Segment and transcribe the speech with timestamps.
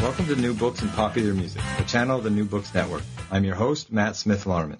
[0.00, 3.02] Welcome to New Books and Popular Music, a channel of the New Books Network.
[3.32, 4.78] I'm your host, Matt Smith Larman.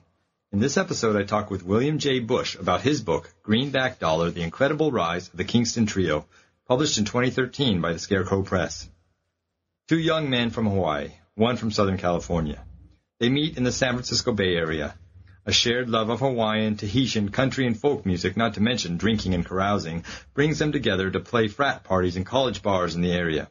[0.53, 2.21] In this episode, I talk with William J.
[2.21, 6.27] Bush about his book, Greenback Dollar, The Incredible Rise of the Kingston Trio,
[6.69, 8.89] published in 2013 by the Scarecrow Press.
[9.89, 12.65] Two young men from Hawaii, one from Southern California.
[13.19, 14.95] They meet in the San Francisco Bay Area.
[15.45, 19.45] A shared love of Hawaiian, Tahitian, country, and folk music, not to mention drinking and
[19.45, 23.49] carousing, brings them together to play frat parties in college bars in the area.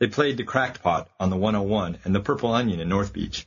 [0.00, 3.46] They played the Cracked Pot on the 101 and the Purple Onion in North Beach.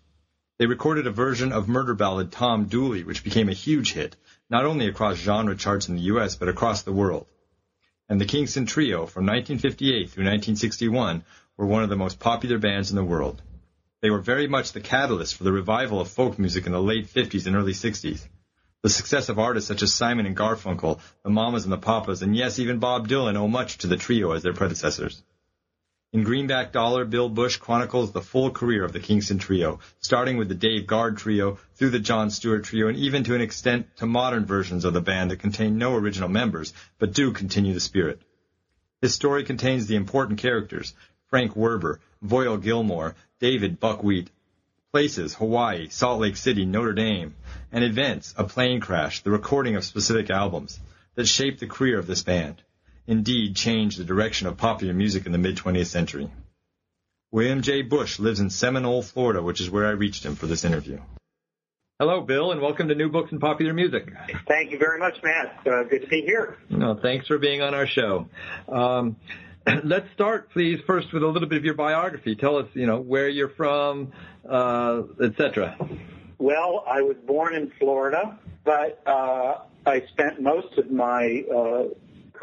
[0.59, 4.15] They recorded a version of murder ballad Tom Dooley, which became a huge hit,
[4.51, 7.25] not only across genre charts in the U.S., but across the world.
[8.07, 11.23] And the Kingston Trio, from 1958 through 1961,
[11.57, 13.41] were one of the most popular bands in the world.
[14.01, 17.07] They were very much the catalyst for the revival of folk music in the late
[17.07, 18.27] 50s and early 60s.
[18.83, 22.35] The success of artists such as Simon and Garfunkel, the Mamas and the Papas, and
[22.35, 25.23] yes, even Bob Dylan owe much to the trio as their predecessors.
[26.13, 30.47] In Greenback Dollar, Bill Bush chronicles the full career of the Kingston Trio, starting with
[30.47, 34.05] the Dave Guard Trio, through the John Stewart Trio, and even to an extent to
[34.05, 38.21] modern versions of the band that contain no original members, but do continue the spirit.
[39.01, 40.93] His story contains the important characters,
[41.31, 44.29] Frank Werber, Voyle Gilmore, David Buckwheat,
[44.91, 47.33] places, Hawaii, Salt Lake City, Notre Dame,
[47.71, 50.79] and events, a plane crash, the recording of specific albums,
[51.15, 52.61] that shaped the career of this band
[53.07, 56.29] indeed changed the direction of popular music in the mid-20th century.
[57.31, 57.81] William J.
[57.81, 60.99] Bush lives in Seminole, Florida, which is where I reached him for this interview.
[61.99, 64.11] Hello, Bill, and welcome to New Books and Popular Music.
[64.47, 65.59] Thank you very much, Matt.
[65.65, 66.57] Uh, good to be here.
[66.69, 68.27] No, thanks for being on our show.
[68.67, 69.15] Um,
[69.83, 72.35] let's start, please, first with a little bit of your biography.
[72.35, 74.11] Tell us, you know, where you're from,
[74.47, 75.77] uh, etc.
[76.37, 81.83] Well, I was born in Florida, but uh, I spent most of my uh,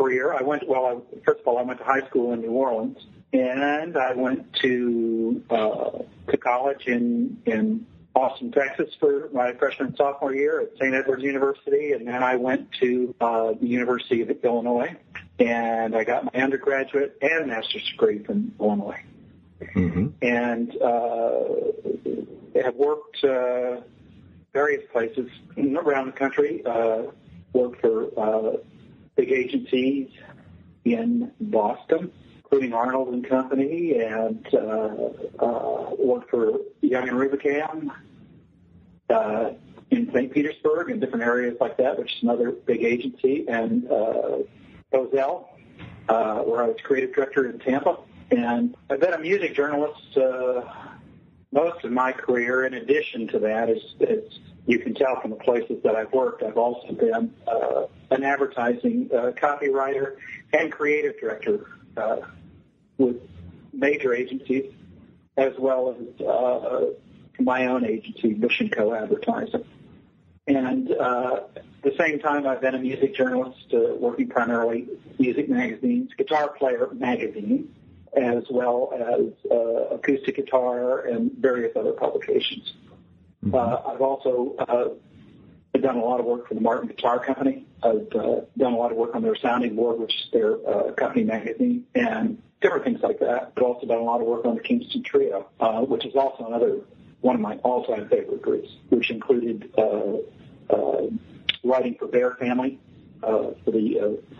[0.01, 0.35] career.
[0.35, 0.87] I went well.
[0.87, 2.99] I, first of all, I went to high school in New Orleans,
[3.33, 5.91] and I went to uh,
[6.31, 10.95] to college in in Austin, Texas, for my freshman and sophomore year at St.
[10.95, 14.97] Edward's University, and then I went to uh, the University of Illinois,
[15.39, 19.03] and I got my undergraduate and master's degree from Illinois,
[19.77, 20.09] mm-hmm.
[20.23, 23.81] and uh, have worked uh,
[24.53, 26.65] various places around the country.
[26.65, 27.03] Uh,
[27.53, 28.57] worked for uh,
[29.21, 30.09] big agencies
[30.85, 34.59] in Boston, including Arnold and Company, and uh,
[35.39, 37.91] uh, worked for Young and Rubicam
[39.11, 39.51] uh,
[39.91, 40.33] in St.
[40.33, 44.39] Petersburg and different areas like that, which is another big agency, and uh,
[44.95, 45.49] Ozell,
[46.09, 47.99] uh, where I was creative director in Tampa.
[48.31, 50.63] And I've been a music journalist uh,
[51.53, 52.65] most of my career.
[52.65, 54.21] In addition to that, as, as
[54.67, 59.09] you can tell from the places that I've worked, I've also been uh, an advertising
[59.13, 60.17] uh, copywriter
[60.53, 61.67] and creative director
[61.97, 62.17] uh,
[62.99, 63.17] with
[63.73, 64.73] major agencies,
[65.37, 66.87] as well as uh,
[67.39, 68.95] my own agency, Bush & Co.
[68.95, 69.65] Advertising.
[70.47, 74.89] And uh, at the same time, I've been a music journalist, uh, working primarily
[75.19, 77.73] music magazines, Guitar Player magazine,
[78.15, 82.75] as well as uh, acoustic guitar and various other publications.
[83.45, 83.55] Mm-hmm.
[83.55, 84.57] Uh, I've also
[85.75, 87.67] uh, done a lot of work for the Martin Guitar Company.
[87.83, 90.93] I've uh, done a lot of work on their sounding board, which is their uh,
[90.93, 93.53] company magazine, and different things like that.
[93.57, 96.47] I've also done a lot of work on the Kingston Trio, uh, which is also
[96.47, 96.81] another
[97.21, 100.17] one of my all-time favorite groups, which included uh,
[100.71, 101.07] uh,
[101.65, 102.79] writing for Bear Family
[103.23, 104.37] uh, for the uh,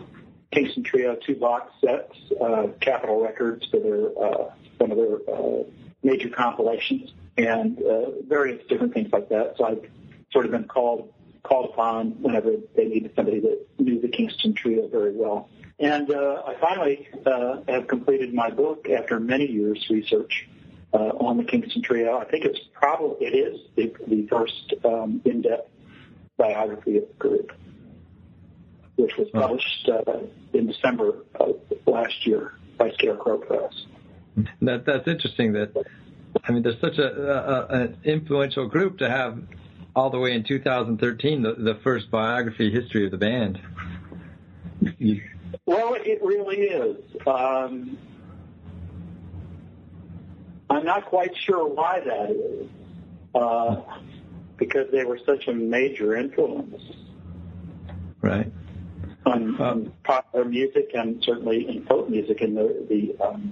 [0.51, 5.63] Kingston Trio two box sets, uh, Capitol Records for their uh, one of their uh,
[6.03, 9.55] major compilations, and uh, various different things like that.
[9.57, 9.89] So I've
[10.31, 14.87] sort of been called called upon whenever they needed somebody that knew the Kingston Trio
[14.87, 15.49] very well.
[15.79, 20.47] And uh, I finally uh, have completed my book after many years research
[20.93, 22.17] uh, on the Kingston Trio.
[22.17, 25.69] I think it's probably it is the, the first um, in-depth
[26.37, 27.51] biography of the group
[29.01, 30.19] which was published uh,
[30.53, 31.55] in December of
[31.85, 33.73] last year by Scarecrow Press.
[34.61, 35.53] That that's interesting.
[35.53, 35.75] That
[36.43, 39.39] I mean, there's such a, a an influential group to have
[39.95, 43.59] all the way in 2013 the, the first biography history of the band.
[45.65, 46.97] Well, it really is.
[47.27, 47.97] Um,
[50.69, 52.67] I'm not quite sure why that is,
[53.35, 53.81] uh,
[54.57, 56.81] because they were such a major influence
[58.21, 58.51] Right.
[59.25, 63.51] on, on popular music and certainly in folk music and the, the um,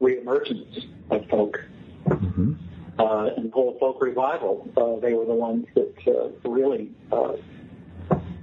[0.00, 1.58] reemergence of folk.
[2.06, 2.54] hmm
[3.00, 4.68] uh, and whole folk revival.
[4.76, 7.32] Uh, they were the ones that uh, really uh,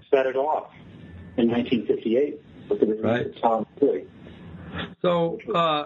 [0.10, 0.72] set it off
[1.38, 3.26] in 1958 with the release Right.
[3.28, 4.06] of Tom Petty.
[5.02, 5.86] So, uh,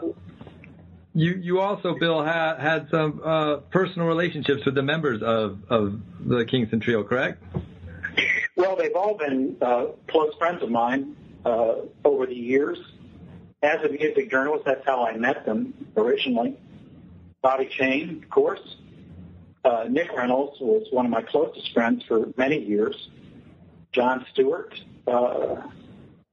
[1.13, 6.00] you you also, Bill, had had some uh, personal relationships with the members of of
[6.25, 7.44] the Kingston Trio, correct?
[8.56, 11.15] Well, they've all been uh, close friends of mine
[11.45, 11.73] uh,
[12.06, 12.77] over the years.
[13.63, 16.57] As a music journalist, that's how I met them originally.
[17.41, 18.77] Bobby Shane, of course.
[19.63, 23.09] Uh, Nick Reynolds was one of my closest friends for many years.
[23.91, 24.73] John Stewart.
[25.07, 25.55] Uh,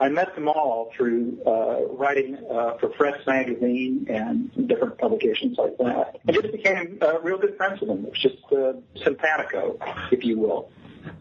[0.01, 5.77] I met them all through uh, writing uh, for Frets magazine and different publications like
[5.79, 6.21] that.
[6.27, 8.05] And just became uh, real good friends with them.
[8.05, 9.77] It was just uh, simpatico,
[10.13, 10.71] if you will.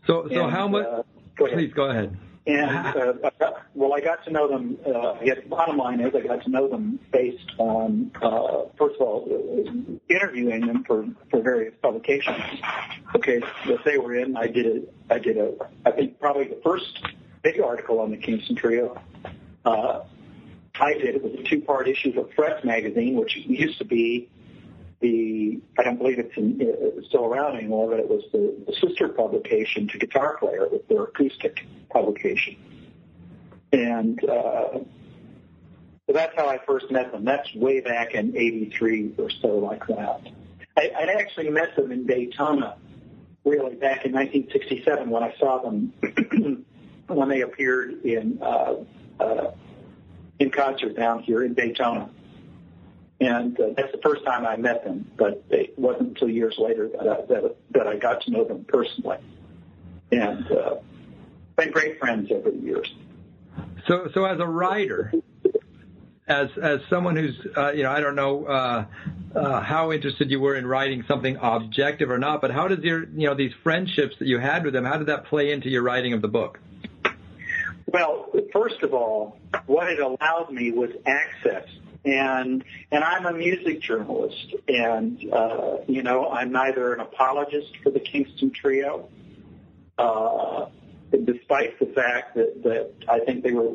[0.05, 0.85] So, so And, how much?
[0.85, 1.03] uh,
[1.35, 2.15] go please go ahead.
[2.47, 4.77] And uh, I got- well, I got to know them.
[4.85, 8.63] Uh, I guess the bottom line is I got to know them based on uh,
[8.77, 12.37] first of all interviewing them for for various publications.
[13.15, 14.35] Okay, that they were in.
[14.37, 15.51] I did a I did a
[15.85, 16.99] I think probably the first
[17.43, 18.99] big article on the Kingston Trio.
[19.65, 20.03] Uh,
[20.79, 24.29] I did it was a two part issue of Frets magazine, which used to be
[24.99, 28.73] the I don't believe it's in, uh, still around anymore, but it was the, the
[28.73, 32.57] sister publication to Guitar Player, it their acoustic publication,
[33.71, 34.79] and uh,
[36.07, 37.25] so that's how I first met them.
[37.25, 40.21] That's way back in '83 or so, like that.
[40.77, 42.77] I, I'd actually met them in Daytona,
[43.45, 45.93] really back in 1967 when I saw them
[47.07, 48.75] when they appeared in uh,
[49.19, 49.51] uh,
[50.39, 52.09] in concert down here in Daytona
[53.19, 55.09] and uh, that's the first time I met them.
[55.17, 58.65] But it wasn't until years later that I, that, that I got to know them
[58.67, 59.17] personally,
[60.11, 60.75] and uh,
[61.55, 62.93] been great friends over the years.
[63.87, 65.13] So, so as a writer,
[66.27, 68.85] as as someone who's, uh, you know, I don't know uh,
[69.35, 73.03] uh, how interested you were in writing something objective or not, but how does your,
[73.03, 75.83] you know, these friendships that you had with them, how did that play into your
[75.83, 76.59] writing of the book?
[77.85, 81.67] Well, first of all, what it allowed me was access.
[82.07, 87.89] And and I'm a music journalist, and uh, you know I'm neither an apologist for
[87.89, 89.09] the Kingston Trio,
[89.97, 90.67] uh,
[91.11, 93.73] despite the fact that, that I think they were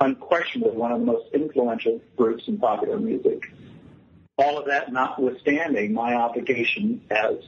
[0.00, 3.42] unquestionably one of the most influential groups in popular music.
[4.38, 7.44] All of that notwithstanding, my obligation as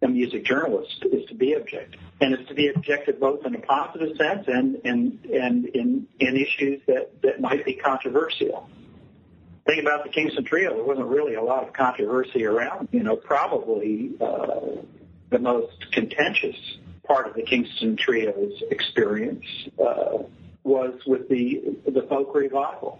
[0.00, 3.60] a music journalist is to be objective, and it's to be objective both in a
[3.60, 8.68] positive sense and and and in in issues that that might be controversial.
[9.66, 12.88] Thing about the Kingston Trio, there wasn't really a lot of controversy around.
[12.90, 14.82] You know, probably uh,
[15.30, 16.56] the most contentious
[17.06, 19.44] part of the Kingston Trio's experience
[19.80, 20.18] uh,
[20.64, 22.98] was with the the folk revival.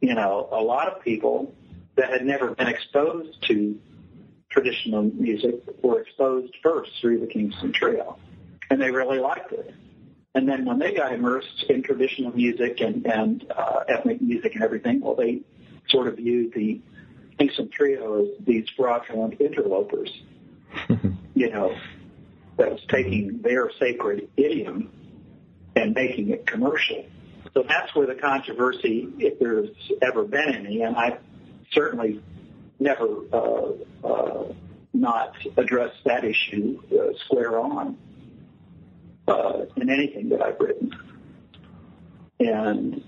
[0.00, 1.54] You know, a lot of people
[1.96, 3.78] that had never been exposed to
[4.50, 8.18] traditional music were exposed first through the Kingston Trio,
[8.70, 9.74] and they really liked it.
[10.34, 14.64] And then when they got immersed in traditional music and, and uh, ethnic music and
[14.64, 15.42] everything, well, they
[15.88, 16.80] sort of viewed the
[17.38, 20.10] Kingston Trio as these fraudulent interlopers,
[21.34, 21.76] you know,
[22.56, 24.90] that was taking their sacred idiom
[25.74, 27.04] and making it commercial.
[27.54, 31.18] So that's where the controversy, if there's ever been any, and I've
[31.72, 32.22] certainly
[32.78, 33.72] never uh,
[34.04, 34.52] uh,
[34.92, 37.96] not addressed that issue uh, square on
[39.28, 40.92] uh, in anything that I've written.
[42.40, 43.04] And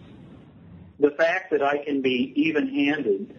[0.98, 3.34] the fact that I can be even-handed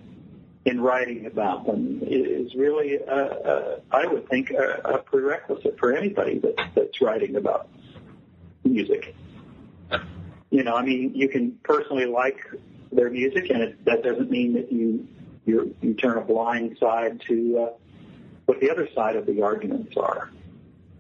[0.66, 5.96] in writing about them is really, uh, uh, I would think, a, a prerequisite for
[5.96, 7.70] anybody that, that's writing about
[8.64, 9.16] music.
[10.50, 12.40] You know, I mean, you can personally like
[12.92, 15.08] their music, and it, that doesn't mean that you
[15.46, 17.74] you you turn a blind side to uh,
[18.46, 20.32] what the other side of the arguments are,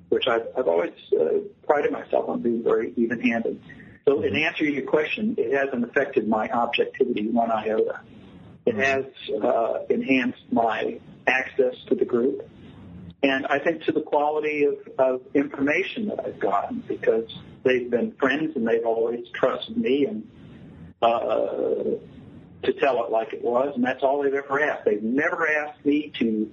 [0.10, 3.62] which I've, I've always uh, prided myself on being very even-handed.
[4.06, 8.02] So, in answer to your question, it hasn't affected my objectivity one iota.
[8.66, 9.06] It has
[9.44, 12.48] uh, enhanced my access to the group,
[13.24, 17.30] and I think to the quality of, of information that I've gotten because
[17.64, 20.30] they've been friends and they've always trusted me and
[21.02, 21.98] uh,
[22.64, 24.86] to tell it like it was, and that's all they've ever asked.
[24.86, 26.52] They've never asked me to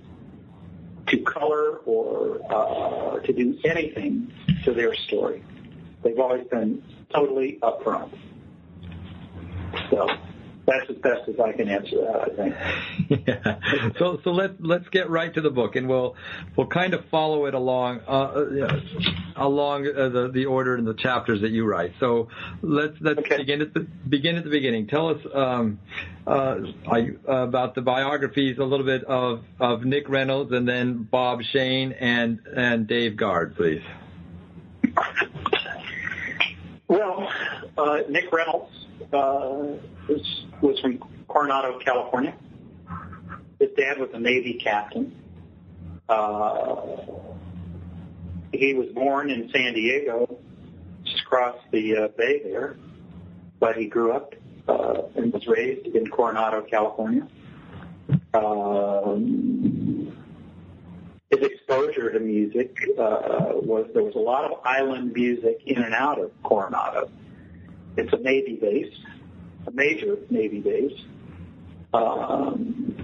[1.08, 4.32] to color or uh, to do anything
[4.64, 5.42] to their story.
[6.02, 6.82] They've always been
[7.12, 8.12] totally upfront.
[9.90, 10.08] So
[10.66, 12.20] that's as best as I can answer that.
[12.20, 13.26] I think.
[13.26, 13.58] yeah.
[13.98, 16.16] So so let let's get right to the book, and we'll
[16.56, 18.80] we'll kind of follow it along uh, uh,
[19.36, 21.92] along uh, the the order and the chapters that you write.
[22.00, 22.28] So
[22.62, 23.38] let's let's okay.
[23.38, 24.86] begin at the begin at the beginning.
[24.86, 25.80] Tell us um,
[26.26, 26.60] uh,
[27.26, 32.40] about the biographies a little bit of of Nick Reynolds and then Bob Shane and
[32.54, 33.82] and Dave Guard, please.
[36.92, 37.26] Well,
[37.78, 38.70] uh, Nick Reynolds
[39.14, 39.78] uh,
[40.10, 42.34] was, was from Coronado, California.
[43.58, 45.16] His dad was a Navy captain.
[46.06, 46.96] Uh,
[48.52, 50.38] he was born in San Diego,
[51.02, 52.76] just across the uh, bay there,
[53.58, 54.34] but he grew up
[54.68, 57.26] uh, and was raised in Coronado, California.
[58.34, 59.71] Um,
[61.32, 65.94] his exposure to music uh, was there was a lot of island music in and
[65.94, 67.10] out of Coronado.
[67.96, 68.94] It's a Navy base,
[69.66, 71.00] a major Navy base.
[71.94, 72.96] Um,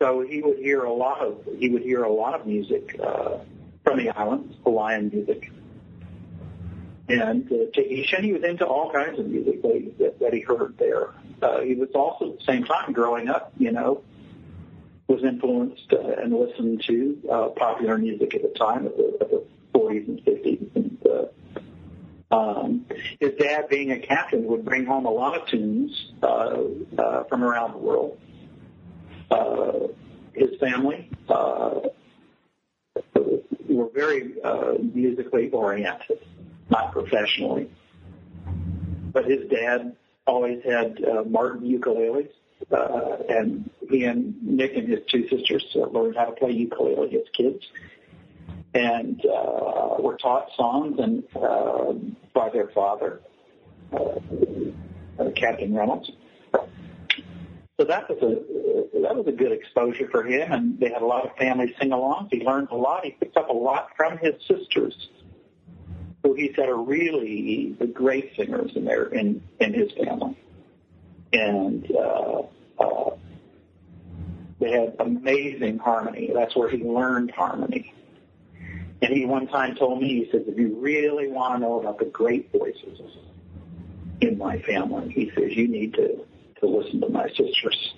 [0.00, 3.38] so he would hear a lot of he would hear a lot of music uh,
[3.84, 5.52] from the islands, Hawaiian music.
[7.08, 11.10] And uh, Tahitian, he was into all kinds of music that that he heard there.
[11.42, 14.02] Uh, he was also at the same time growing up, you know,
[15.10, 19.44] was influenced and listened to uh, popular music at the time of the, of the
[19.74, 20.76] 40s and 50s.
[20.76, 21.06] And
[22.30, 22.86] uh, um,
[23.18, 26.60] his dad, being a captain, would bring home a lot of tunes uh,
[26.96, 28.20] uh, from around the world.
[29.32, 29.88] Uh,
[30.32, 31.80] his family uh,
[33.68, 36.20] were very uh, musically oriented,
[36.70, 37.68] not professionally.
[39.12, 42.30] But his dad always had uh, Martin ukuleles
[42.70, 47.16] uh, and he and Nick and his two sisters uh, learned how to play ukulele
[47.16, 47.64] as kids,
[48.74, 51.92] and uh, were taught songs and uh,
[52.34, 53.20] by their father,
[53.92, 53.98] uh,
[55.18, 56.10] uh, Captain Reynolds.
[56.52, 61.06] So that was a that was a good exposure for him, and they had a
[61.06, 62.28] lot of family sing-alongs.
[62.30, 63.04] He learned a lot.
[63.04, 65.08] He picked up a lot from his sisters,
[66.22, 70.36] who he said are really the great singers in their in in his family
[71.32, 72.42] and uh,
[72.78, 73.10] uh,
[74.58, 76.30] they had amazing harmony.
[76.34, 77.94] That's where he learned harmony.
[79.02, 81.98] And he one time told me, he says, if you really want to know about
[81.98, 83.00] the great voices
[84.20, 86.26] in my family, he says, you need to,
[86.60, 87.94] to listen to my sisters.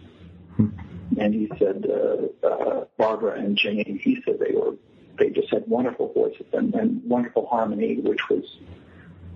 [1.19, 4.75] And he said, uh, uh, Barbara and Jane, he said they were,
[5.19, 8.45] they just had wonderful voices and, and wonderful harmony, which was,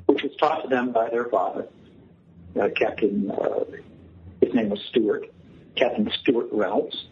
[0.06, 1.66] which was taught to them by their father
[2.60, 3.64] uh, Captain, uh,
[4.40, 5.26] his name was Stewart,
[5.76, 7.06] Captain Stewart Reynolds.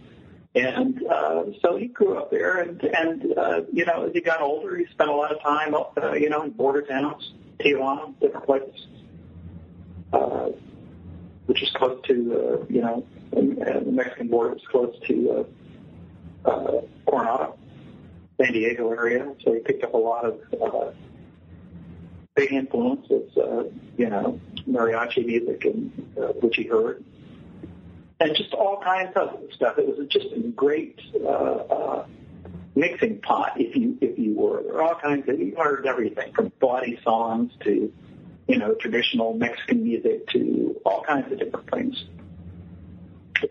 [0.55, 4.41] And uh, so he grew up there, and and uh, you know as he got
[4.41, 8.47] older, he spent a lot of time, uh, you know, in border towns, Tijuana, different
[8.47, 8.87] places,
[10.12, 10.50] uh,
[11.47, 12.12] which is close to,
[12.62, 15.47] uh, you know, the Mexican border is close to
[16.45, 17.59] uh, uh, Coronado,
[18.41, 19.35] San Diego area.
[19.45, 20.91] So he picked up a lot of uh,
[22.35, 23.64] big influences, uh,
[23.97, 27.04] you know, mariachi music and uh, which he heard,
[28.21, 29.78] and just all kinds of stuff.
[29.78, 32.06] It was just a great uh, uh,
[32.75, 34.62] mixing pot, if you if you were.
[34.62, 37.92] There were all kinds of you heard everything from body songs to
[38.49, 42.04] you know traditional Mexican music to all kinds of different things.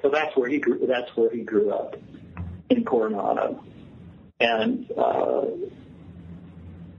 [0.02, 0.86] So that's where he grew.
[0.88, 1.96] That's where he grew up
[2.70, 3.64] in Coronado,
[4.40, 4.92] and.
[4.92, 5.46] Uh,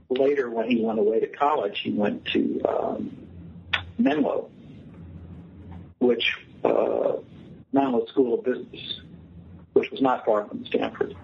[0.09, 3.24] later, when he went away to college, he went to um,
[3.97, 4.49] Menlo,
[5.99, 7.13] which uh,
[7.71, 9.01] Menlo School of Business,
[9.73, 11.15] which was not far from Stanford.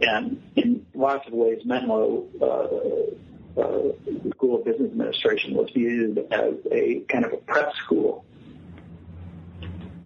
[0.00, 6.54] And in lots of ways, Menlo uh, uh, School of Business Administration was viewed as
[6.70, 8.24] a kind of a prep school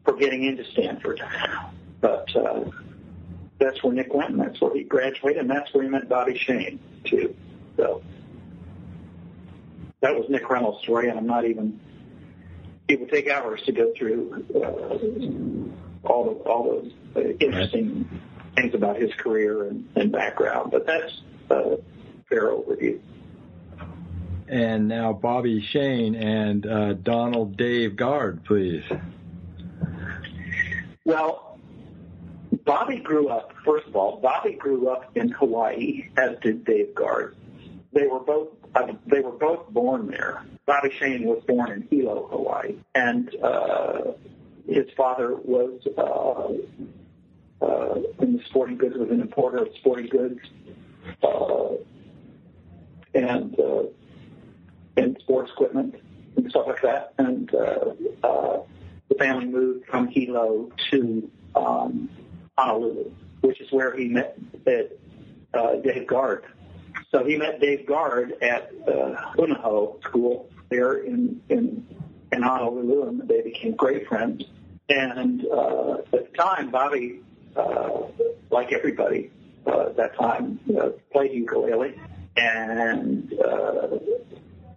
[0.05, 1.21] for getting into Stanford.
[2.01, 2.65] But uh,
[3.59, 6.39] that's where Nick went, and that's where he graduated, and that's where he met Bobby
[6.39, 7.35] Shane, too.
[7.77, 8.03] So
[10.01, 11.81] that was Nick Reynolds' story, and I'm not even.
[12.91, 14.59] It would take hours to go through uh,
[16.03, 18.21] all the all those uh, interesting
[18.57, 21.13] things about his career and, and background, but that's
[21.51, 21.77] a
[22.29, 22.99] fair overview.
[24.49, 28.83] And now Bobby Shane and uh, Donald Dave Guard, please.
[31.05, 31.61] Well,
[32.65, 37.37] Bobby grew up, first of all, Bobby grew up in Hawaii, as did Dave Guard.
[37.93, 40.45] They were both uh, they were both born there.
[40.67, 44.13] Bobby Shane was born in Hilo, Hawaii, and uh,
[44.69, 50.41] his father was uh, uh, in the sporting goods, was an importer of sporting goods,
[51.23, 51.75] uh,
[53.15, 53.83] and uh,
[54.97, 55.97] and sports equipment
[56.37, 57.15] and stuff like that.
[57.19, 58.61] And uh, uh,
[59.09, 62.09] the family moved from Hilo to um,
[62.57, 64.39] Honolulu, which is where he met
[65.55, 66.45] uh, Dave Guard.
[67.11, 71.85] So he met Dave Guard at uh, Punahou School there in, in,
[72.33, 74.45] in Honolulu, and they became great friends.
[74.89, 77.21] And uh, at the time, Bobby,
[77.57, 78.03] uh,
[78.51, 79.31] like everybody
[79.67, 82.01] uh, at that time, uh, played ukulele,
[82.37, 83.89] and uh,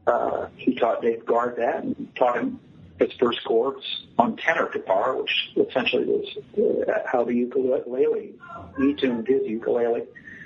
[0.07, 2.59] uh, he taught Dave Guard that and taught him
[2.99, 3.83] his first chords
[4.17, 8.33] on tenor guitar, which essentially was uh, how the ukulele,
[8.77, 10.03] he tuned his ukulele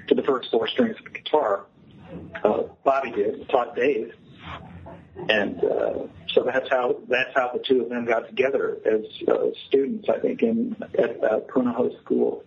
[0.07, 1.65] to the first four strings of the guitar.
[2.43, 4.13] Uh, Bobby did, taught Dave.
[5.29, 9.47] And uh, so that's how that's how the two of them got together as uh,
[9.67, 12.43] students, I think, in at uh, Punahou School,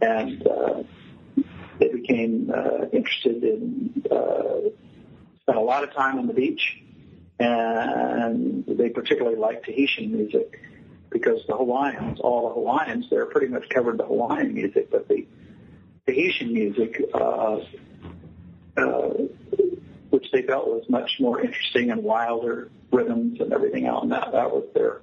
[0.00, 0.82] and uh,
[1.78, 4.70] they became uh, interested in uh,
[5.42, 6.82] spent a lot of time on the beach,
[7.38, 10.60] and they particularly liked Tahitian music
[11.10, 15.26] because the Hawaiians, all the Hawaiians there, pretty much covered the Hawaiian music, but the
[16.06, 17.58] Tahitian music, uh,
[18.76, 19.08] uh,
[20.10, 24.32] which they felt was much more interesting and wilder rhythms and everything else, and that
[24.32, 25.00] that was their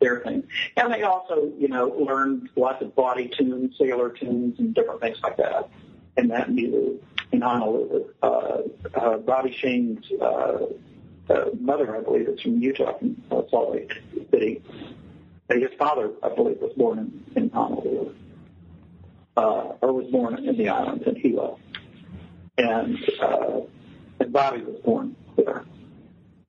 [0.00, 0.44] their thing.
[0.76, 5.18] And they also, you know, learned lots of body tunes, sailor tunes, and different things
[5.22, 5.70] like that.
[6.18, 8.04] And that music in Honolulu.
[8.22, 8.58] Uh,
[8.94, 10.58] uh, Bobby Shane's uh,
[11.28, 13.92] uh, mother, I believe, is from Utah, from uh, Salt Lake
[14.30, 14.62] City.
[15.48, 18.14] And his father, I believe, was born in, in Honolulu,
[19.36, 19.40] uh,
[19.80, 21.58] or was born in the islands in Hilo,
[22.58, 23.60] and uh,
[24.20, 25.64] and Bobby was born there.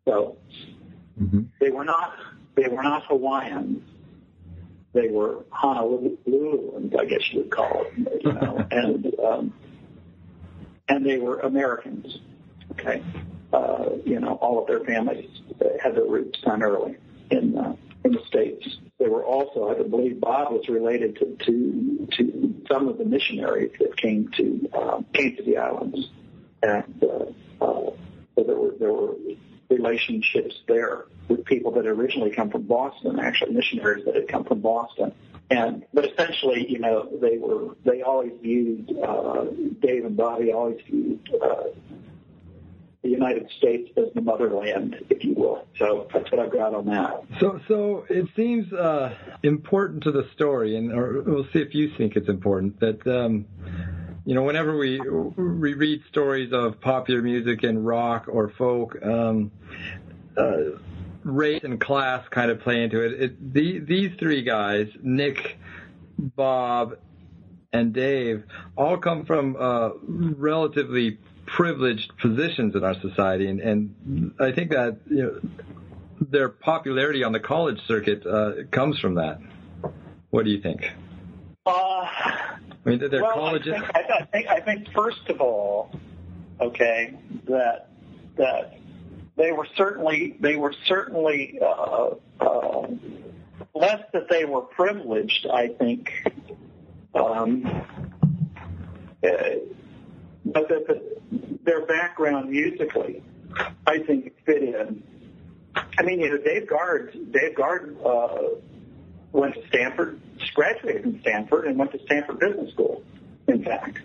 [0.05, 0.37] So
[1.21, 1.43] mm-hmm.
[1.59, 2.15] they were not
[2.55, 3.83] they were not Hawaiians.
[4.93, 9.53] They were Honolulu, I guess you would call it, you know, and um,
[10.87, 12.19] and they were Americans.
[12.71, 13.03] Okay,
[13.53, 15.29] uh, you know, all of their families
[15.81, 16.97] had their roots primarily
[17.29, 18.77] in uh, in the states.
[18.99, 23.71] They were also, I believe, Bob was related to to, to some of the missionaries
[23.79, 26.09] that came to uh, came to the islands,
[26.63, 27.91] and uh, uh,
[28.35, 29.15] so there were there were
[29.69, 34.61] relationships there with people that originally come from Boston, actually missionaries that had come from
[34.61, 35.13] Boston
[35.49, 39.45] and but essentially, you know, they were they always viewed uh,
[39.79, 41.63] Dave and Bobby always viewed uh,
[43.03, 45.65] the United States as the motherland, if you will.
[45.77, 47.23] So that's what I've got on that.
[47.39, 51.91] So so it seems uh, important to the story, and or we'll see if you
[51.97, 53.05] think it's important that.
[53.07, 53.45] Um,
[54.25, 59.51] you know, whenever we we read stories of popular music and rock or folk, um,
[60.35, 60.57] uh,
[61.23, 63.21] race and class kind of play into it.
[63.21, 65.57] it the, these three guys, Nick,
[66.17, 66.97] Bob,
[67.73, 68.43] and Dave,
[68.77, 74.97] all come from uh, relatively privileged positions in our society, and, and I think that
[75.09, 75.39] you know
[76.19, 79.39] their popularity on the college circuit uh, comes from that.
[80.29, 80.81] What do you think?
[81.65, 83.73] Uh, I mean, their well, colleges.
[83.73, 85.91] I think, I, think, I think first of all,
[86.59, 87.89] okay, that
[88.37, 88.77] that
[89.35, 92.87] they were certainly they were certainly uh, uh,
[93.73, 95.47] less that they were privileged.
[95.51, 96.11] I think,
[97.15, 97.65] um,
[99.23, 99.29] uh,
[100.45, 101.16] but that the,
[101.67, 103.21] their background musically,
[103.85, 105.03] I think, fit in.
[105.75, 108.37] I mean, you know, Dave Guard, Dave Guard uh,
[109.33, 110.19] went to Stanford,
[110.55, 113.03] graduated from Stanford, and went to Stanford Business School.
[113.47, 113.99] In fact,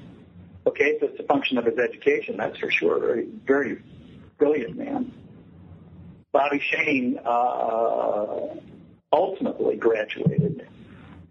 [0.66, 2.98] okay, so it's a function of his education, that's for sure.
[2.98, 3.82] Very, very
[4.38, 5.12] brilliant man.
[6.32, 8.56] Bobby Shane uh,
[9.12, 10.66] ultimately graduated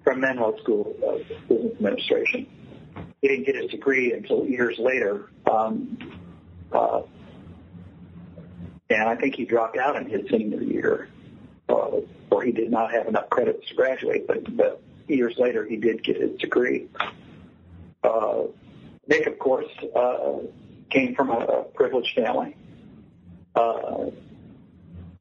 [0.04, 2.48] from Menlo School of Business Administration.
[3.22, 5.30] He didn't get his degree until years later.
[5.52, 5.98] Um,
[6.72, 7.02] uh,
[8.90, 11.08] and I think he dropped out in his senior year,
[11.70, 15.78] uh, or he did not have enough credits to graduate, but, but years later he
[15.78, 16.88] did get his degree.
[18.04, 18.44] Uh,
[19.08, 20.40] Nick, of course, uh,
[20.90, 22.56] came from a, a privileged family.
[23.56, 24.06] Uh,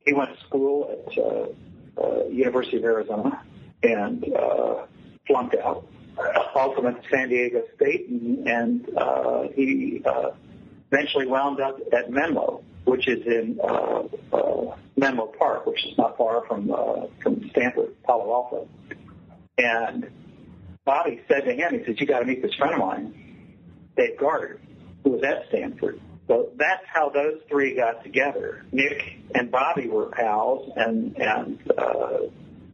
[0.04, 3.42] he went to school at uh, uh, University of Arizona
[3.82, 4.86] and uh,
[5.26, 5.86] flunked out.
[6.54, 10.30] Also went to San Diego State, and, and uh, he uh,
[10.90, 16.16] eventually wound up at Menlo, which is in uh, uh, Menlo Park, which is not
[16.16, 18.68] far from uh, from Stanford, Palo Alto.
[19.58, 20.10] And
[20.84, 23.46] Bobby said to him, he said, "You got to meet this friend of mine,
[23.96, 24.60] Dave Guard,
[25.04, 28.64] who was at Stanford." So that's how those three got together.
[28.70, 29.02] Nick
[29.34, 32.18] and Bobby were pals, and and uh,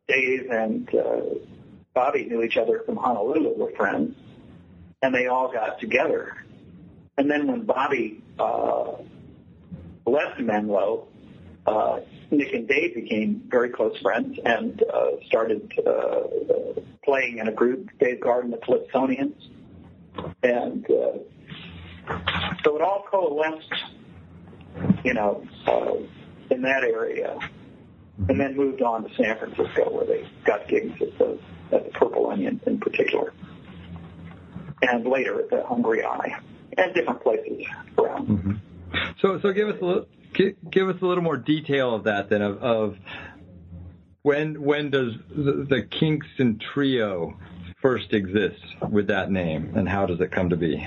[0.08, 1.20] Dave and uh,
[1.94, 4.14] Bobby knew each other from Honolulu, were friends,
[5.02, 6.36] and they all got together.
[7.18, 8.92] And then when Bobby uh,
[10.06, 11.08] left Menlo
[11.66, 12.00] uh,
[12.30, 17.90] Nick and Dave became very close friends and uh, started uh, playing in a group,
[17.98, 19.34] Dave Guard and the Calypsonians.
[20.42, 21.18] And uh,
[22.62, 23.74] so it all coalesced,
[25.04, 25.94] you know, uh,
[26.50, 27.36] in that area.
[28.28, 31.38] And then moved on to San Francisco where they got gigs at the,
[31.72, 33.32] at the Purple Onion in particular.
[34.82, 36.40] And later at the Hungry i
[36.76, 37.66] and different places
[37.98, 38.28] around.
[38.28, 38.52] Mm-hmm.
[39.20, 40.06] So, so give us a little,
[40.70, 42.96] give us a little more detail of that then of, of
[44.22, 47.38] when when does the, the Kingston Trio
[47.80, 48.60] first exist
[48.90, 50.86] with that name and how does it come to be?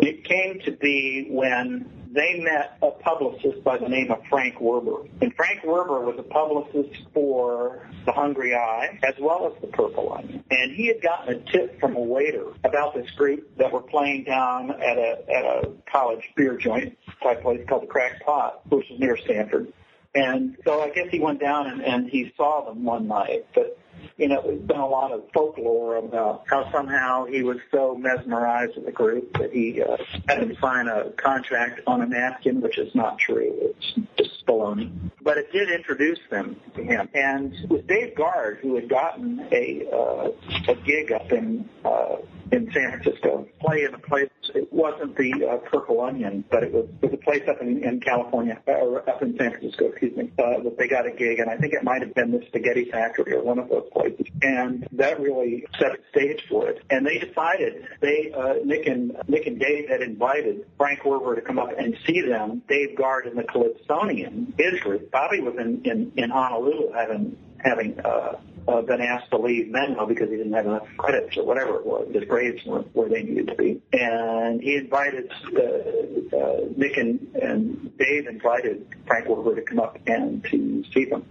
[0.00, 5.08] It came to be when they met a publicist by the name of Frank Werber.
[5.20, 10.12] And Frank Werber was a publicist for The Hungry i as well as The Purple
[10.12, 10.44] Onion.
[10.50, 14.24] And he had gotten a tip from a waiter about this group that were playing
[14.24, 18.88] down at a, at a college beer joint type place called the Cracked Pot, which
[18.90, 19.72] is near Stanford.
[20.14, 23.46] And so I guess he went down and, and he saw them one night.
[23.54, 23.76] But
[24.16, 28.76] you know, there's been a lot of folklore about how somehow he was so mesmerized
[28.76, 29.96] with the group that he uh,
[30.28, 33.52] had them sign a contract on a napkin, which is not true.
[33.60, 34.92] It's just baloney.
[35.22, 37.08] But it did introduce them to him.
[37.14, 40.28] And with Dave Guard who had gotten a uh,
[40.68, 42.16] a gig up in uh,
[42.52, 44.28] in San Francisco, play in a place.
[44.54, 47.82] It wasn't the uh, Purple Onion, but it was, it was a place up in,
[47.82, 50.30] in California, uh, or up in San Francisco, excuse me.
[50.38, 52.90] Uh, that they got a gig, and I think it might have been the Spaghetti
[52.90, 54.26] Factory or one of those places.
[54.42, 56.82] And that really set the stage for it.
[56.90, 61.40] And they decided they uh, Nick and Nick and Dave had invited Frank Werber to
[61.40, 62.62] come up and see them.
[62.68, 64.52] Dave Guard and the Calypsonian,
[64.82, 65.10] group.
[65.10, 70.06] Bobby was in in, in Honolulu having having uh, uh, been asked to leave Menlo
[70.06, 72.08] because he didn't have enough credits or whatever it was.
[72.12, 73.82] His grades weren't where they needed to be.
[73.92, 79.98] And he invited uh, uh, Nick and, and Dave invited Frank Werber to come up
[80.06, 81.24] and to see them.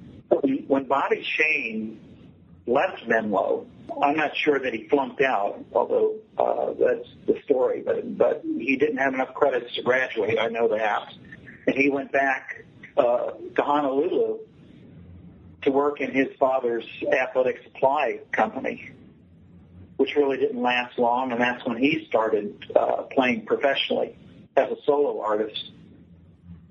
[0.67, 1.99] When Bobby Shane
[2.65, 3.67] left Menlo,
[4.01, 7.83] I'm not sure that he flunked out, although uh, that's the story.
[7.85, 10.39] But but he didn't have enough credits to graduate.
[10.39, 11.13] I know that,
[11.67, 12.65] and he went back
[12.97, 14.39] uh, to Honolulu
[15.63, 18.91] to work in his father's athletic supply company,
[19.97, 24.15] which really didn't last long, and that's when he started uh, playing professionally
[24.55, 25.71] as a solo artist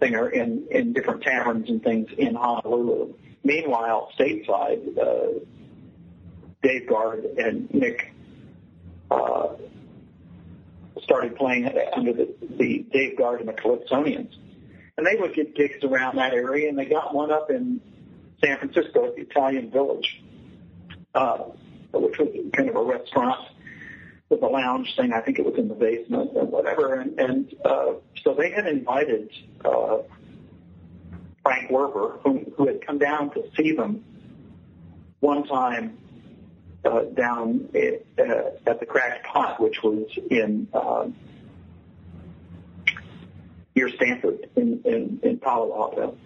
[0.01, 3.15] singer in, in different taverns and things in Honolulu.
[3.45, 5.39] Meanwhile, stateside, uh,
[6.63, 8.13] Dave Guard and Nick
[9.11, 9.49] uh,
[11.03, 14.35] started playing under the, the Dave Guard and the Calypsonians.
[14.97, 17.81] And they would get gigs around that area, and they got one up in
[18.45, 20.23] San Francisco at the Italian Village,
[21.15, 21.39] uh,
[21.93, 23.49] which was kind of a restaurant
[24.29, 25.13] with a lounge thing.
[25.13, 26.95] I think it was in the basement and whatever.
[26.95, 29.31] And, and uh, so they had invited
[29.65, 29.99] uh,
[31.43, 34.05] Frank Werber, who, who had come down to see them
[35.21, 35.99] one time
[36.85, 41.07] uh, down at, uh, at the Cracked Pot, which was in uh,
[43.77, 46.17] near Stanford in, in, in Palo Alto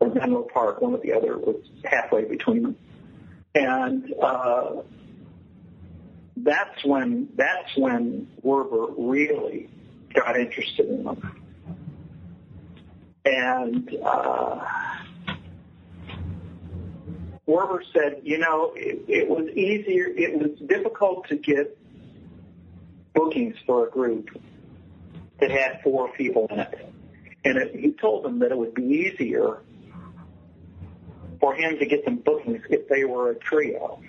[0.00, 2.76] or Menlo Park, one or the other was halfway between them.
[3.54, 4.82] And uh,
[6.36, 9.70] that's when that's when Werber really
[10.14, 11.42] got interested in them.
[13.24, 14.64] And uh,
[17.48, 21.76] Werber said, you know, it, it was easier, it was difficult to get
[23.14, 24.28] bookings for a group
[25.40, 26.92] that had four people in it.
[27.44, 29.58] And it, he told them that it would be easier
[31.46, 34.00] for him to get some bookings if they were a trio.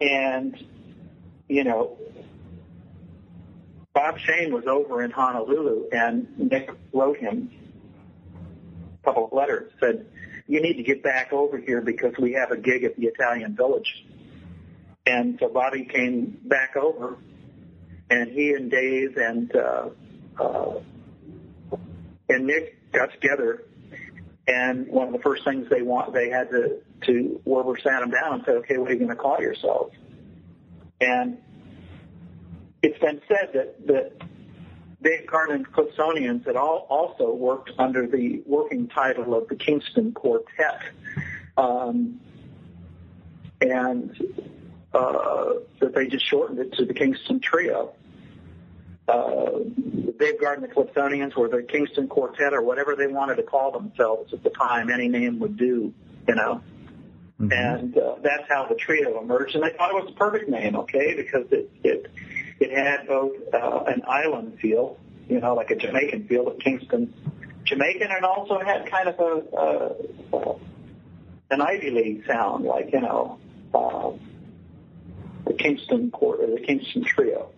[0.00, 0.56] And,
[1.48, 1.98] you know,
[3.92, 7.50] Bob Shane was over in Honolulu and Nick wrote him
[9.02, 10.06] a couple of letters, said,
[10.46, 13.56] you need to get back over here because we have a gig at the Italian
[13.56, 14.06] Village.
[15.04, 17.16] And so Bobby came back over
[18.08, 19.88] and he and Dave and, uh,
[20.38, 20.78] uh,
[22.28, 23.64] and Nick got together
[24.48, 28.10] and one of the first things they want, they had to, to Werber sat them
[28.10, 29.94] down and said, okay, what are you going to call yourselves?
[31.02, 31.36] And
[32.82, 34.12] it's been said that, that
[35.02, 40.12] Dave Guard and Calypsonians had all, also worked under the working title of the Kingston
[40.12, 40.80] Quartet.
[41.58, 42.18] Um,
[43.60, 44.16] and
[44.94, 47.92] uh, that they just shortened it to the Kingston Trio
[49.08, 49.50] uh,
[50.18, 53.72] Dave Guard and the Calypsonians or the Kingston Quartet or whatever they wanted to call
[53.72, 54.90] themselves at the time.
[54.90, 55.94] Any name would do,
[56.26, 56.62] you know.
[57.40, 57.52] Mm-hmm.
[57.52, 59.54] And uh, that's how the trio emerged.
[59.54, 62.10] And they thought it was a perfect name, okay, because it it
[62.60, 67.14] it had both uh, an island feel, you know, like a Jamaican feel, but Kingston
[67.64, 70.54] Jamaican and also had kind of a, a
[71.50, 73.38] an Ivy League sound, like you know,
[73.72, 74.10] uh,
[75.46, 77.50] the Kingston or the Kingston Trio,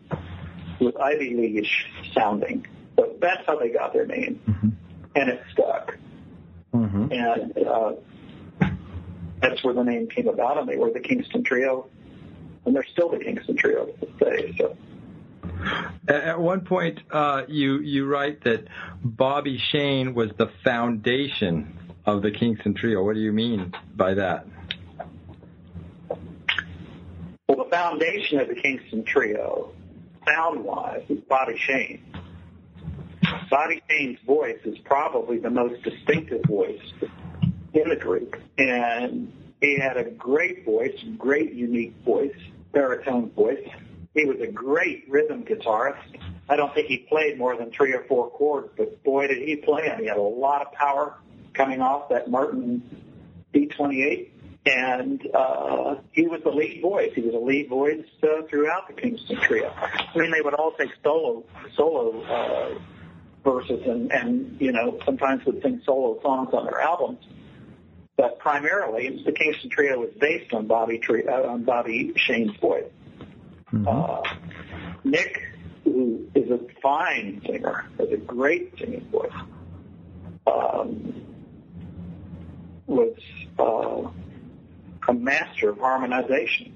[0.81, 2.67] with Ivy League-ish sounding.
[2.97, 4.69] So that's how they got their name, mm-hmm.
[5.15, 5.97] and it stuck.
[6.75, 7.13] Mm-hmm.
[7.13, 7.93] And uh,
[9.41, 11.89] that's where the name came about, and they were the Kingston Trio,
[12.65, 14.55] and they're still the Kingston Trio to this day.
[14.59, 14.77] So.
[16.09, 18.67] At one point, uh, you you write that
[19.03, 23.03] Bobby Shane was the foundation of the Kingston Trio.
[23.05, 24.47] What do you mean by that?
[27.49, 29.73] Well, the foundation of the Kingston Trio,
[30.31, 32.03] sound-wise, is Bobby Shane.
[33.51, 36.81] Bobby Shane's voice is probably the most distinctive voice
[37.75, 42.37] in the group, and he had a great voice, great unique voice,
[42.73, 43.67] baritone voice.
[44.15, 46.17] He was a great rhythm guitarist.
[46.49, 49.57] I don't think he played more than three or four chords, but boy, did he
[49.57, 50.01] play them.
[50.01, 51.19] He had a lot of power
[51.55, 52.83] coming off that Martin
[53.55, 54.30] D28,
[54.67, 57.13] and uh, he was the lead voice.
[57.15, 59.71] He was a lead voice uh, throughout the Kingston Trio.
[59.71, 61.45] I mean, they would all take solo
[61.77, 62.79] solo uh,
[63.43, 67.25] verses, and and you know sometimes would sing solo songs on their albums.
[68.17, 72.85] But primarily, the Kingston Trio was based on Bobby Tree, uh, on Bobby Shane's voice.
[73.73, 73.89] Mm-hmm.
[73.89, 74.23] Uh,
[75.05, 75.41] Nick,
[75.85, 79.33] who is a fine singer, has a great singing voice,
[80.47, 81.15] um,
[82.87, 83.17] was
[83.59, 84.11] uh,
[85.09, 86.73] a master of harmonization,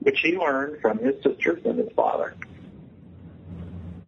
[0.00, 2.34] which he learned from his sisters and his father.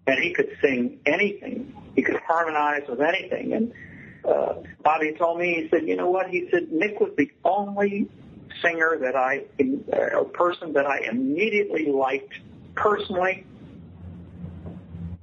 [0.07, 1.75] And he could sing anything.
[1.95, 3.53] He could harmonize with anything.
[3.53, 3.73] And
[4.25, 6.29] uh, Bobby told me, he said, you know what?
[6.29, 8.09] He said, Nick was the only
[8.63, 9.45] singer that I,
[9.93, 12.33] a person that I immediately liked
[12.75, 13.45] personally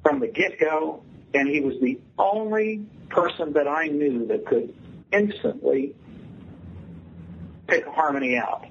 [0.04, 1.02] from the get-go,
[1.34, 4.74] and he was the only person that I knew that could
[5.12, 5.96] instantly
[7.68, 8.66] pick a harmony out.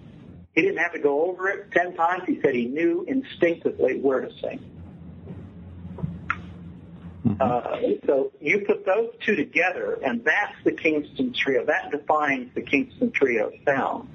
[0.55, 2.25] He didn't have to go over it ten times.
[2.27, 4.71] He said he knew instinctively where to sing.
[7.27, 7.41] Mm-hmm.
[7.41, 11.65] Uh, so you put those two together, and that's the Kingston Trio.
[11.65, 14.09] That defines the Kingston Trio sound.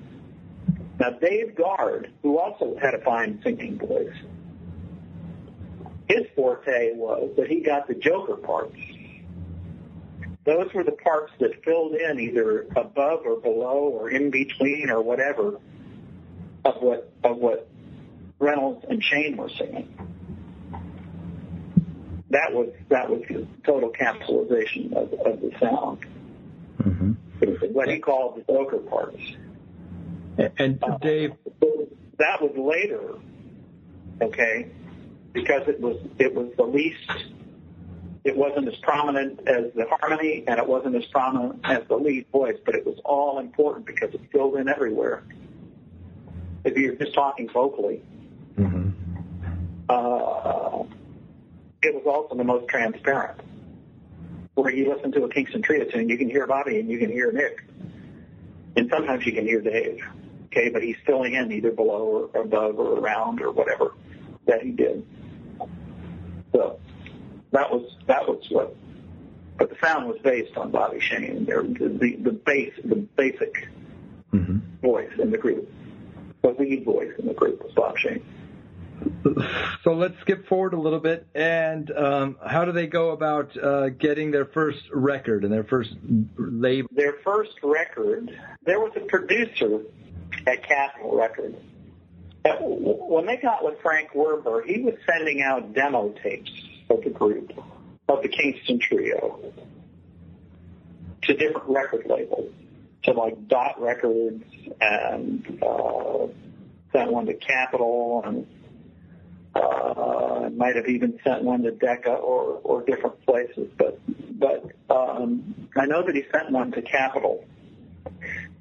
[0.99, 4.13] Now, Dave Guard, who also had a fine singing voice,
[6.07, 8.77] his forte was that he got the joker parts.
[10.49, 15.01] Those were the parts that filled in either above or below or in between or
[15.01, 15.59] whatever
[16.65, 17.69] of what of what
[18.39, 19.93] Reynolds and Shane were singing
[22.29, 26.05] that was that was the total capitalization of, of the sound.
[26.81, 27.11] Mm-hmm.
[27.73, 29.21] What he called the Joker parts.
[30.57, 31.33] And uh, Dave,
[32.17, 33.15] that was later,
[34.21, 34.69] okay,
[35.33, 37.11] because it was it was the least.
[38.23, 42.25] It wasn't as prominent as the harmony, and it wasn't as prominent as the lead
[42.31, 45.23] voice, but it was all important because it filled in everywhere.
[46.65, 48.01] If you're just talking vocally,
[48.57, 48.89] mm-hmm.
[49.87, 50.83] uh,
[51.81, 53.39] it was also the most transparent.
[54.55, 57.09] Where you listen to a Kingston Trio tune, you can hear Bobby and you can
[57.09, 57.63] hear Nick,
[58.75, 60.01] and sometimes you can hear Dave.
[60.47, 63.93] Okay, but he's filling in either below or above or around or whatever
[64.45, 65.05] that he did.
[66.51, 66.79] So
[67.51, 68.75] that was that was what.
[69.57, 71.45] But the sound was based on Bobby Shane.
[71.45, 71.63] The
[71.99, 73.69] the, the base the basic
[74.33, 74.59] mm-hmm.
[74.81, 75.71] voice in the group,
[76.41, 78.23] the lead voice in the group was Bob Shane
[79.83, 81.27] so let's skip forward a little bit.
[81.35, 85.93] And um, how do they go about uh, getting their first record and their first
[86.37, 86.89] label?
[86.91, 89.81] Their first record, there was a producer
[90.47, 91.57] at Capitol Records.
[92.61, 96.51] When they got with Frank Werber, he was sending out demo tapes
[96.89, 97.51] of the group,
[98.07, 99.53] of the Kingston Trio,
[101.23, 102.51] to different record labels,
[103.03, 104.43] to like Dot Records
[104.81, 106.27] and uh,
[106.91, 108.47] sent one to Capitol and
[109.55, 113.99] uh, might have even sent one to Decca or, or different places, but
[114.37, 117.45] but um, I know that he sent one to Capitol.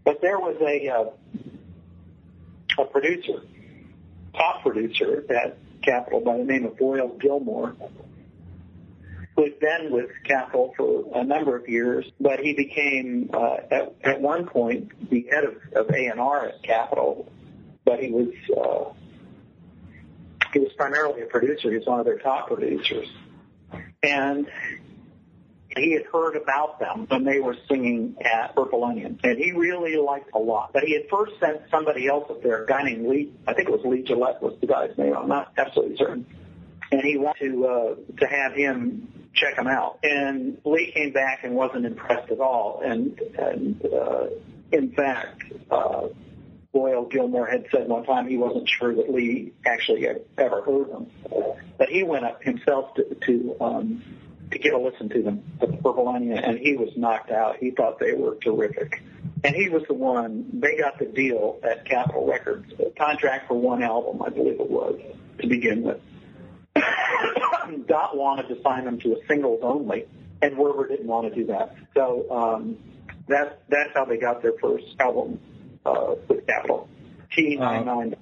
[0.05, 3.43] But there was a uh, a producer,
[4.35, 7.75] top producer at Capitol by the name of Voyle Gilmore,
[9.45, 14.21] had been with Capitol for a number of years, but he became uh, at, at
[14.21, 17.31] one point the head of, of A&R at Capitol,
[17.85, 18.93] but he was uh,
[20.53, 21.71] he was primarily a producer.
[21.71, 23.09] He was one of their top producers.
[24.03, 24.47] And
[25.77, 29.97] he had heard about them when they were singing at Purple Onion, and he really
[29.97, 30.73] liked a lot.
[30.73, 33.33] But he had first sent somebody else up there, a guy named Lee.
[33.47, 35.15] I think it was Lee Gillette was the guy's name.
[35.15, 36.27] I'm not absolutely certain.
[36.91, 39.99] And he wanted to uh, to have him check them out.
[40.03, 42.83] And Lee came back and wasn't impressed at all.
[42.85, 44.27] And, and uh,
[44.73, 46.09] in fact, uh,
[46.73, 50.91] Voyle Gilmore had said one time he wasn't sure that Lee actually had ever heard
[50.91, 51.07] them,
[51.79, 54.03] but he went up himself to to, um,
[54.51, 57.57] to get a listen to them, the Purple Onion, and he was knocked out.
[57.57, 59.03] He thought they were terrific,
[59.45, 60.51] and he was the one.
[60.53, 64.71] They got the deal at Capitol Records, a contract for one album, I believe it
[64.71, 65.01] was,
[65.41, 66.01] to begin with.
[67.89, 70.05] Dot wanted to sign them to a singles only,
[70.43, 71.75] and Werber didn't want to do that.
[71.95, 72.79] So um,
[73.27, 75.41] that's that's how they got their first album
[75.85, 76.89] uh, with Capitol.
[77.35, 78.17] T nine nine.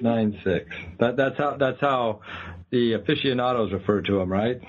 [0.00, 0.66] Nine six.
[0.98, 2.20] That that's how that's how
[2.70, 4.60] the aficionados refer to him, right?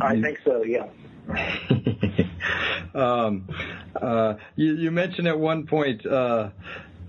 [0.00, 0.62] I think so.
[0.62, 0.88] Yeah.
[2.94, 3.48] um,
[4.00, 6.50] uh, you, you mentioned at one point uh,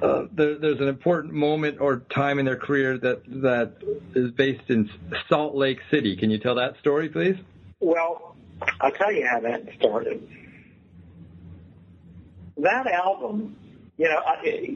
[0.02, 3.74] uh, there, there's an important moment or time in their career that that
[4.14, 4.90] is based in
[5.30, 6.18] Salt Lake City.
[6.18, 7.38] Can you tell that story, please?
[7.80, 8.36] Well,
[8.82, 10.28] I'll tell you how that started.
[12.58, 13.56] That album,
[13.98, 14.68] you know, I,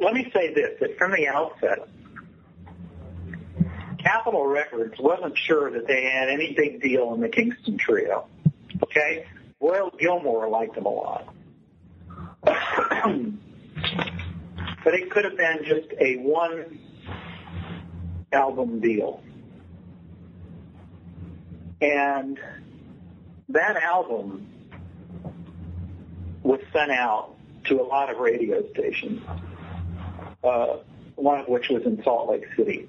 [0.00, 1.88] let me say this: that from the outset,
[3.98, 8.26] Capitol Records wasn't sure that they had any big deal in the Kingston Trio.
[8.84, 9.26] Okay,
[9.60, 11.34] Voyle Gilmore liked them a lot.
[14.86, 16.78] but it could have been just a one
[18.32, 19.20] album deal.
[21.80, 22.38] And
[23.48, 24.46] that album
[26.44, 29.20] was sent out to a lot of radio stations,
[30.44, 30.76] uh,
[31.16, 32.88] one of which was in Salt Lake City.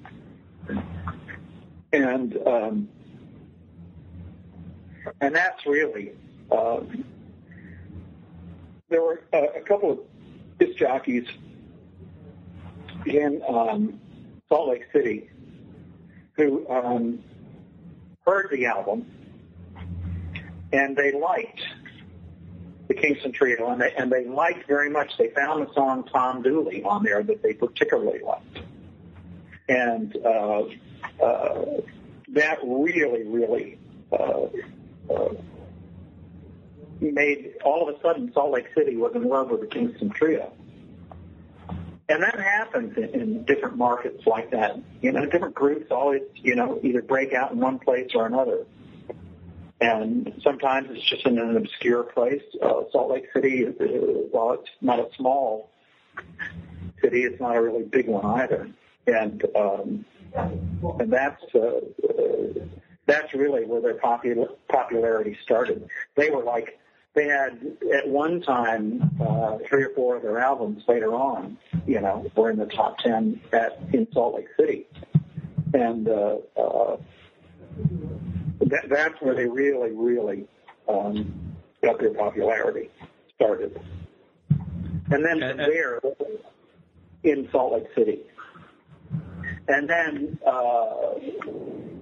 [1.92, 2.88] And um,
[5.20, 6.12] and that's really
[6.52, 7.04] um,
[8.88, 9.98] there were a, a couple of
[10.60, 11.26] disc jockeys
[13.06, 14.00] in um,
[14.48, 15.30] Salt Lake City
[16.36, 17.22] who um,
[18.24, 19.06] heard the album
[20.72, 21.60] and they liked
[22.88, 25.16] the Kingston Trio and they, and they liked very much.
[25.18, 28.60] They found the song Tom Dooley on there that they particularly liked.
[29.68, 30.62] And uh,
[31.22, 31.64] uh,
[32.28, 33.78] that really, really
[34.12, 34.46] uh,
[35.10, 35.34] uh,
[37.00, 40.52] made all of a sudden Salt Lake City was in love with the Kingston Trio.
[42.08, 44.80] And that happens in, in different markets like that.
[45.02, 48.64] You know, different groups always, you know, either break out in one place or another.
[49.80, 52.42] And sometimes it's just in an obscure place.
[52.60, 53.84] Uh, Salt Lake City, uh,
[54.30, 55.70] while it's not a small
[57.02, 58.70] city, it's not a really big one either.
[59.06, 62.64] And um, and that's uh, uh,
[63.06, 65.88] that's really where their popular, popularity started.
[66.16, 66.78] They were like
[67.18, 72.00] they had at one time uh, three or four of their albums later on, you
[72.00, 74.86] know, were in the top ten at in Salt Lake City,
[75.74, 76.96] and uh, uh,
[78.60, 80.46] that, that's where they really, really
[80.88, 82.88] um, got their popularity
[83.34, 83.80] started.
[85.10, 86.00] And then from there,
[87.24, 88.20] in Salt Lake City,
[89.66, 91.14] and then uh,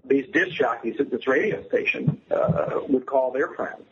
[0.05, 3.83] these disc jockeys at this radio station uh, would call their friends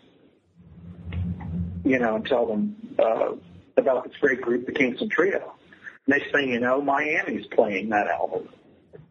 [1.85, 3.33] you know, and tell them uh,
[3.77, 5.55] about this great group, the Kingston Trio.
[6.07, 8.49] Next thing you know, Miami's playing that album,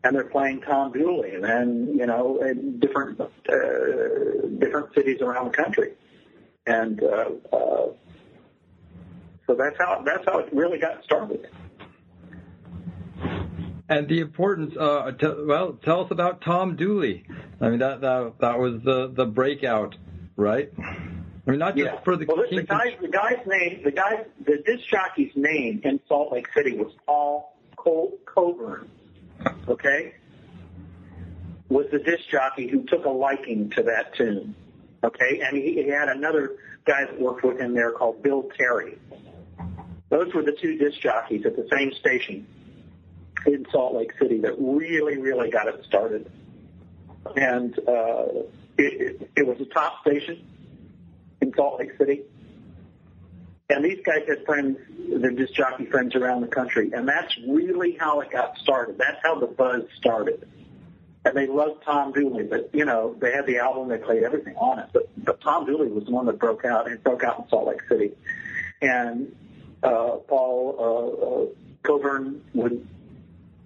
[0.03, 3.27] and they're playing Tom Dooley, and then you know, in different uh,
[4.59, 5.93] different cities around the country,
[6.65, 7.87] and uh, uh,
[9.47, 11.47] so that's how that's how it really got started.
[13.89, 17.25] And the importance, uh, t- well, tell us about Tom Dooley.
[17.59, 19.95] I mean, that that that was the the breakout,
[20.35, 20.71] right?
[21.45, 21.99] I mean, not just yeah.
[22.03, 25.81] for the well, the, the guy's the guy's name, the guy, the disc jockey's name
[25.83, 28.89] in Salt Lake City was Paul Col- Colburn.
[29.67, 30.15] Okay,
[31.67, 34.55] was the disc jockey who took a liking to that tune.
[35.03, 38.97] Okay, and he, he had another guy that worked with him there called Bill Terry.
[40.09, 42.47] Those were the two disc jockeys at the same station
[43.45, 46.31] in Salt Lake City that really, really got it started.
[47.35, 48.25] And uh,
[48.77, 50.45] it, it, it was a top station
[51.43, 52.21] in Salt Lake City.
[53.69, 54.77] And these guys had friends,
[55.09, 56.91] they're just jockey friends around the country.
[56.93, 58.97] And that's really how it got started.
[58.97, 60.47] That's how the buzz started.
[61.25, 64.55] And they loved Tom Dooley, but you know, they had the album, they played everything
[64.57, 64.89] on it.
[64.91, 67.67] But but Tom Dooley was the one that broke out and broke out in Salt
[67.67, 68.11] Lake City.
[68.81, 69.33] And
[69.81, 71.45] uh Paul uh, uh
[71.83, 72.85] Colburn would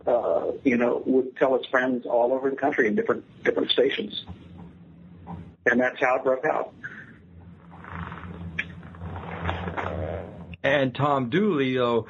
[0.06, 4.24] uh, you know, would tell his friends all over the country in different different stations.
[5.66, 6.74] And that's how it broke out.
[10.68, 12.08] And Tom Dooley, though,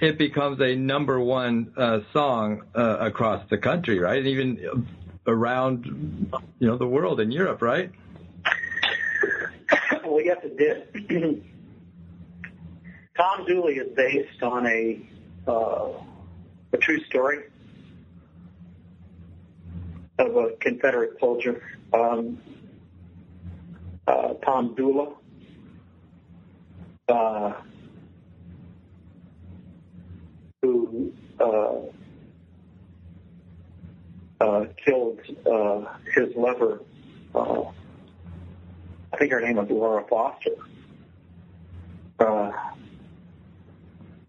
[0.00, 4.18] it becomes a number one uh, song uh, across the country, right?
[4.18, 4.86] And even
[5.26, 5.86] around,
[6.58, 7.90] you know, the world in Europe, right?
[10.04, 11.44] well, yes, it did.
[13.16, 15.00] Tom Dooley is based on a
[15.46, 15.88] uh,
[16.72, 17.44] a true story
[20.18, 22.40] of a Confederate soldier, um,
[24.06, 25.14] uh, Tom Dula.
[30.64, 31.74] Who uh,
[34.40, 35.84] uh, killed uh,
[36.14, 36.80] his lover.
[37.34, 37.66] I
[39.18, 40.52] think her name was Laura Foster.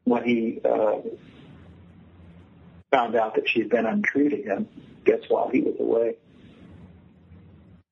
[0.03, 0.59] When he
[2.91, 4.67] found out that she had been untrue to him,
[5.05, 6.15] guess while he was away.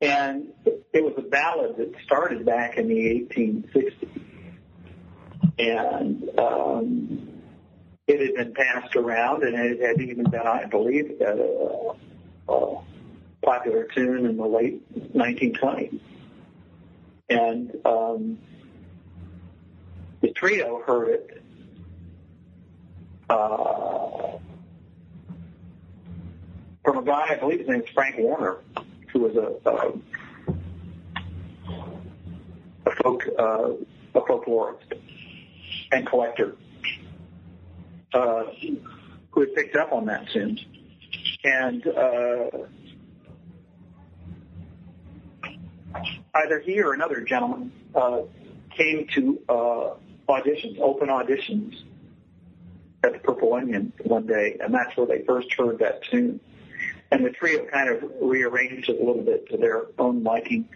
[0.01, 4.09] And it was a ballad that started back in the 1860s.
[5.57, 7.32] And um,
[8.07, 11.93] it had been passed around, and it had even been, I believe, a,
[12.49, 12.77] a
[13.43, 15.99] popular tune in the late 1920s.
[17.29, 18.37] And um,
[20.21, 21.43] the trio heard it
[23.29, 24.37] uh,
[26.83, 28.57] from a guy, I believe his name is Frank Warner,
[29.11, 29.93] who was a, a,
[32.85, 33.69] a folk uh,
[34.15, 34.99] a folklorist
[35.91, 36.55] and collector
[38.13, 38.43] uh,
[39.31, 40.59] who had picked up on that tune.
[41.43, 42.49] And uh,
[46.35, 48.21] either he or another gentleman uh,
[48.75, 49.93] came to uh,
[50.29, 51.75] auditions, open auditions
[53.03, 56.39] at the Purple Onion one day, and that's where they first heard that tune.
[57.11, 60.67] And the trio kind of rearranged it a little bit to their own liking.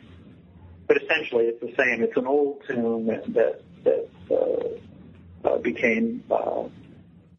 [0.87, 2.03] But essentially, it's the same.
[2.03, 6.65] It's an old tune that that, that uh, uh, became uh,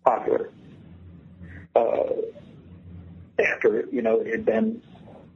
[0.09, 0.51] popular
[1.77, 2.15] uh,
[3.39, 4.83] after you know it had been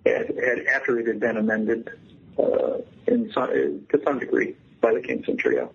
[0.07, 1.91] after it had been amended
[2.39, 5.73] uh, in some, to some degree by the Kingston Trio.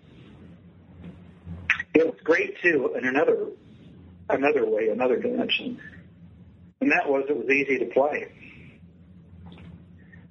[1.94, 3.46] It was great too in another
[4.28, 5.80] another way, another dimension,
[6.80, 8.26] and that was it was easy to play.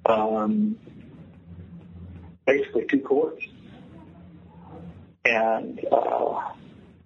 [0.04, 0.76] Um,
[2.46, 3.42] basically two chords,
[5.24, 6.52] and uh,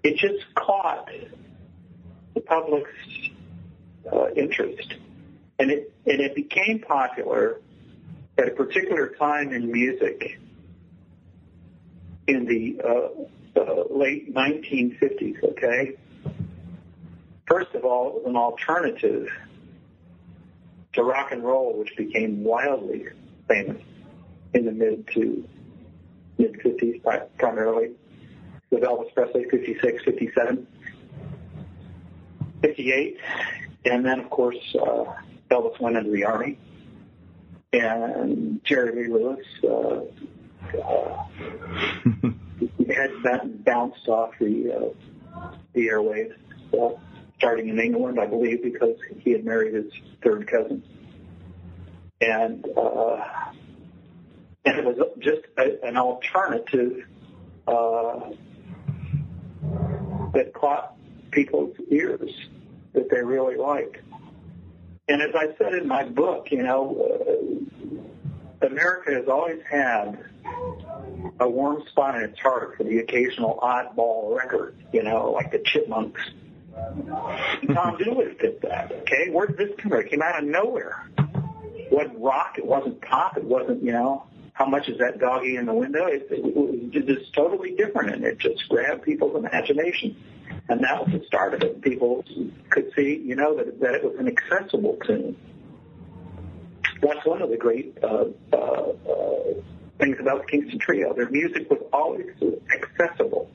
[0.03, 1.09] it just caught
[2.35, 2.91] the public's
[4.11, 4.95] uh, interest.
[5.59, 7.61] And it, and it became popular
[8.39, 10.39] at a particular time in music
[12.27, 15.97] in the uh, uh, late 1950s, okay?
[17.47, 19.29] First of all, an alternative
[20.95, 23.07] to rock and roll, which became wildly
[23.49, 23.83] famous
[24.55, 25.47] in the mid to
[26.39, 27.91] mid 50s primarily
[28.71, 30.67] with Elvis Presley, 56, 57.
[32.63, 33.19] 58,
[33.85, 35.05] and then of course uh,
[35.51, 36.59] Elvis went into the army,
[37.73, 40.01] and Jerry Lee Lewis uh,
[40.79, 41.25] uh,
[42.89, 46.35] had that bounced off the uh, the airwaves,
[46.79, 46.99] uh,
[47.37, 49.93] starting in England, I believe, because he had married his
[50.23, 50.83] third cousin,
[52.21, 53.25] and uh,
[54.65, 57.05] and it was just a, an alternative
[57.67, 58.31] uh,
[60.35, 60.97] that caught
[61.33, 62.31] people's ears
[62.93, 63.97] that they really liked.
[65.09, 68.01] And as I said in my book, you know,
[68.63, 70.25] uh, America has always had
[71.41, 75.59] a warm spot in its heart for the occasional oddball record, you know, like the
[75.59, 76.21] Chipmunks.
[76.73, 79.31] Tom Dooley did that, okay?
[79.31, 80.01] Where did this come from?
[80.01, 81.09] It came out of nowhere.
[81.19, 84.25] It wasn't rock, it wasn't pop, it wasn't, you know,
[84.55, 86.07] how much is that doggy in the window?
[86.07, 90.17] It, it, it was just totally different, and it just grabbed people's imagination
[90.69, 91.83] and that was the start of it.
[91.83, 92.25] People
[92.71, 95.37] could see, you know, that, that it was an accessible tune.
[97.01, 99.55] That's one of the great uh, uh, uh,
[99.99, 101.15] things about the Kingston Trio.
[101.15, 102.27] Their music was always
[102.73, 103.51] accessible.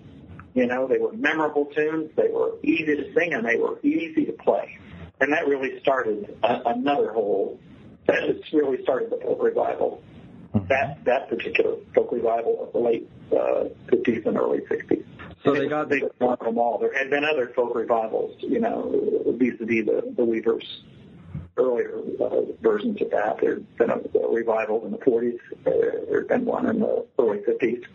[0.54, 4.26] You know, they were memorable tunes, they were easy to sing, and they were easy
[4.26, 4.78] to play.
[5.22, 7.60] And that really started a, another whole,
[8.08, 10.02] that really started the folk revival.
[10.54, 10.68] Mm-hmm.
[10.68, 15.06] That, that particular folk revival of the late uh, 50s and early 60s.
[15.48, 15.90] So they got
[16.20, 16.78] one of them all.
[16.78, 18.92] There had been other folk revivals, you know,
[19.38, 20.84] vis-a-vis the, the Weavers
[21.58, 23.40] earlier uh, versions of that.
[23.40, 25.40] There had been a, a revival in the 40s.
[25.66, 27.86] Uh, there had been one in the early 50s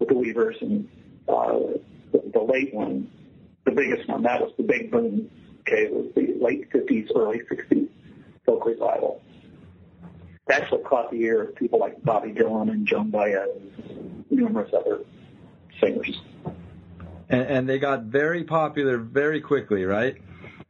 [0.00, 0.88] with the Weavers, and
[1.28, 1.58] uh,
[2.12, 3.10] the, the late one,
[3.64, 5.30] the biggest one, that was the big boom.
[5.60, 7.88] Okay, it was the late 50s, early 60s
[8.44, 9.22] folk revival.
[10.46, 13.48] That's what caught the ear of people like Bobby Dylan and Joan Baez
[13.88, 15.00] and numerous other
[15.80, 16.20] singers.
[17.30, 20.16] And, and they got very popular very quickly, right?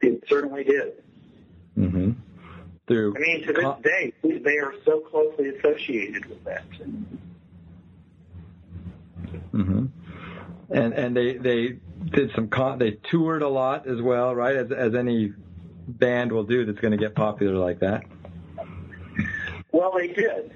[0.01, 0.93] It certainly did.
[1.79, 2.11] Mm-hmm.
[2.87, 3.15] through.
[3.17, 6.65] I mean, to this con- day, they are so closely associated with that.
[9.53, 9.87] hmm
[10.69, 11.79] And and they they
[12.13, 14.57] did some con- they toured a lot as well, right?
[14.57, 15.33] As as any
[15.89, 18.05] band will do that's going to get popular like that.
[19.73, 20.53] Well, they did.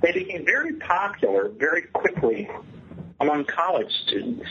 [0.00, 2.48] They became very popular very quickly
[3.20, 4.46] among college students.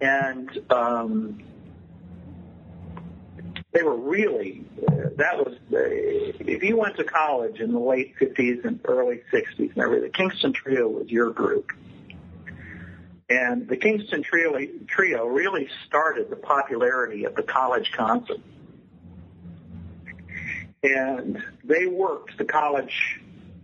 [0.00, 1.42] And um,
[3.72, 8.14] they were really, uh, that was, the, if you went to college in the late
[8.20, 11.70] 50s and early 60s and the Kingston Trio was your group.
[13.28, 18.40] And the Kingston Trio, trio really started the popularity of the college concert.
[20.82, 23.20] And they worked the college,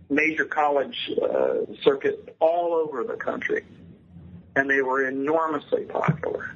[0.09, 3.65] major college uh, circuit all over the country.
[4.57, 6.55] And they were enormously popular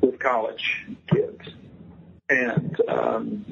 [0.00, 1.40] with college kids.
[2.28, 3.44] And, um,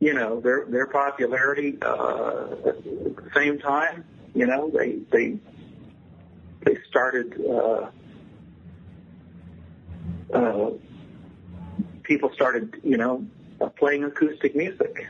[0.00, 5.38] you know, their, their popularity, uh, at the same time, you know, they, they,
[6.64, 7.90] they started, uh,
[10.32, 10.70] uh,
[12.04, 13.26] people started, you know,
[13.76, 15.06] playing acoustic music.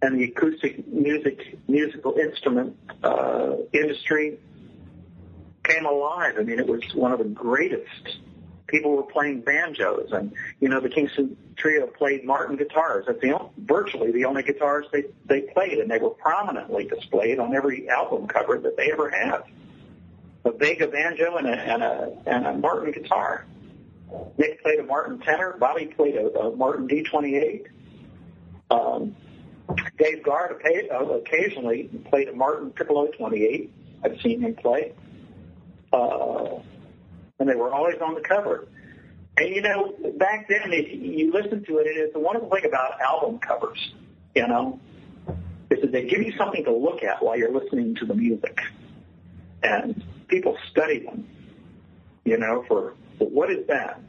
[0.00, 4.38] And the acoustic music, musical instrument uh, industry
[5.68, 6.34] came alive.
[6.38, 8.18] I mean, it was one of the greatest.
[8.66, 13.06] People were playing banjos, and you know, the Kingston Trio played Martin guitars.
[13.06, 17.38] That's the only, virtually the only guitars they they played, and they were prominently displayed
[17.38, 19.42] on every album cover that they ever had.
[20.44, 23.46] A Vega banjo and a and a and a Martin guitar.
[24.36, 25.56] Nick played a Martin tenor.
[25.58, 27.66] Bobby played a, a Martin D28.
[28.70, 29.16] Um,
[29.98, 33.70] Dave Guard uh, occasionally played a Martin Piccolo 28.
[34.04, 34.92] I've seen him play.
[35.92, 36.60] Uh,
[37.38, 38.66] and they were always on the cover.
[39.36, 43.00] And you know, back then, if you listen to it, it's the wonderful thing about
[43.00, 43.78] album covers,
[44.34, 44.80] you know,
[45.70, 48.58] is that they give you something to look at while you're listening to the music.
[49.62, 51.28] And people study them,
[52.24, 54.00] you know, for, for what is that?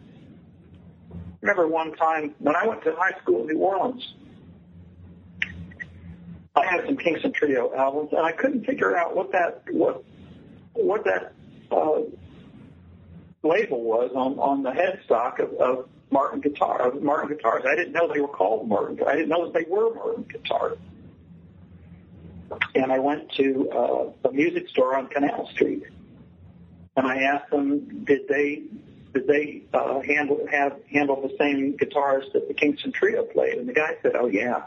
[1.42, 4.14] remember one time when I went to high school in New Orleans,
[6.56, 10.04] I had some Kingston Trio albums, and I couldn't figure out what that what
[10.74, 11.34] what that
[13.44, 17.64] label was on on the headstock of, of Martin guitar of Martin guitars.
[17.68, 19.00] I didn't know they were called Martin.
[19.08, 20.78] I didn't know that they were Martin guitars.
[22.74, 25.84] And I went to uh, a music store on Canal Street,
[26.96, 28.64] and I asked them, did they
[29.14, 33.58] did they uh, handle have handle the same guitars that the Kingston Trio played?
[33.60, 34.64] And the guy said, "Oh yeah."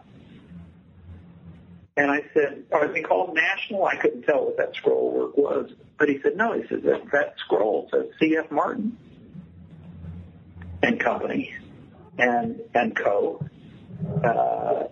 [1.97, 5.71] And I said, "Are they called National?" I couldn't tell what that scroll work was,
[5.99, 8.51] but he said, "No." He said that that scroll says C.F.
[8.51, 8.97] Martin
[10.83, 11.55] and Company
[12.19, 13.45] and and Co.
[14.25, 14.85] Uh,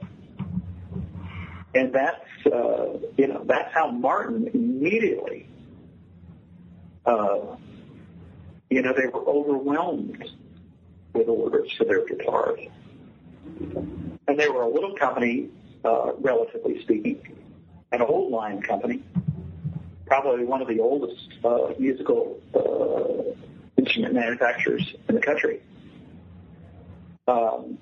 [1.75, 5.47] and that's uh, you know that's how Martin immediately.
[7.07, 7.57] Uh,
[8.71, 10.25] you know, they were overwhelmed
[11.13, 12.61] with orders for their guitars.
[13.59, 15.49] And they were a little company,
[15.85, 17.21] uh, relatively speaking,
[17.93, 19.03] an old line company,
[20.07, 25.61] probably one of the oldest uh, musical uh, instrument manufacturers in the country.
[27.27, 27.79] Um,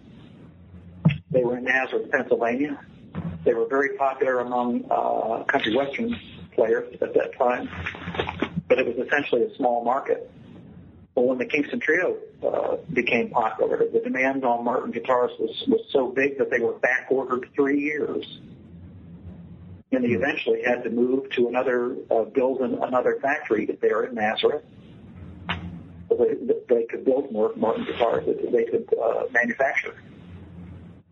[1.31, 2.79] they were in Nazareth, Pennsylvania.
[3.45, 6.19] They were very popular among uh, country western
[6.55, 7.69] players at that time,
[8.69, 10.31] but it was essentially a small market.
[11.19, 12.17] Well, when the Kingston Trio
[12.47, 16.75] uh, became popular, the demand on Martin guitars was, was so big that they were
[16.75, 18.25] back ordered three years.
[19.91, 24.15] And they eventually had to move to another, uh, build an, another factory there in
[24.15, 24.63] Nazareth.
[26.09, 29.97] So they, they could build more Martin guitars that they could uh, manufacture.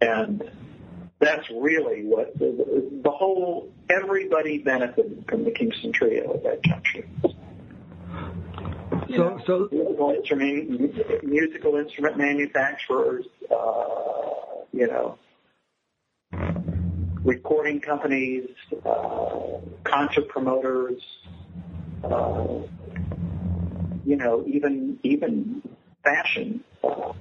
[0.00, 0.48] And
[1.18, 7.08] that's really what the, the whole, everybody benefited from the Kingston Trio at that juncture.
[9.08, 15.18] You So, know, so musical instrument, musical instrument manufacturers, uh, you know,
[17.24, 18.48] recording companies,
[18.84, 21.00] uh, concert promoters,
[22.04, 22.58] uh,
[24.04, 25.62] you know, even even
[26.02, 26.64] fashion.
[26.82, 27.12] Uh,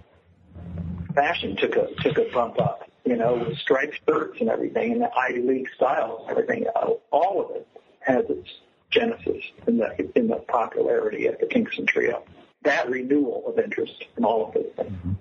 [1.13, 5.01] fashion took a took a bump up, you know, with striped shirts and everything, and
[5.01, 6.65] the Ivy League styles and everything.
[6.75, 7.67] Uh, all of it
[7.99, 8.49] has its
[8.95, 12.23] genesis in the in the popularity of the Kingston Trio.
[12.63, 15.17] That renewal of interest in all of those things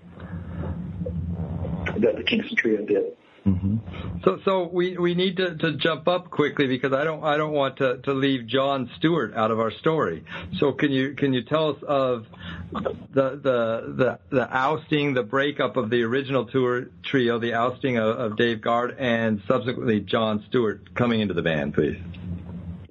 [2.01, 3.17] that the Kingston Trio did.
[3.45, 3.77] hmm
[4.25, 7.53] So, so we, we need to, to jump up quickly because I don't I don't
[7.53, 10.25] want to, to leave John Stewart out of our story.
[10.59, 12.27] So can you can you tell us of
[12.73, 18.19] the the the, the ousting, the breakup of the original tour trio, the ousting of,
[18.19, 21.99] of Dave Guard, and subsequently John Stewart coming into the band, please?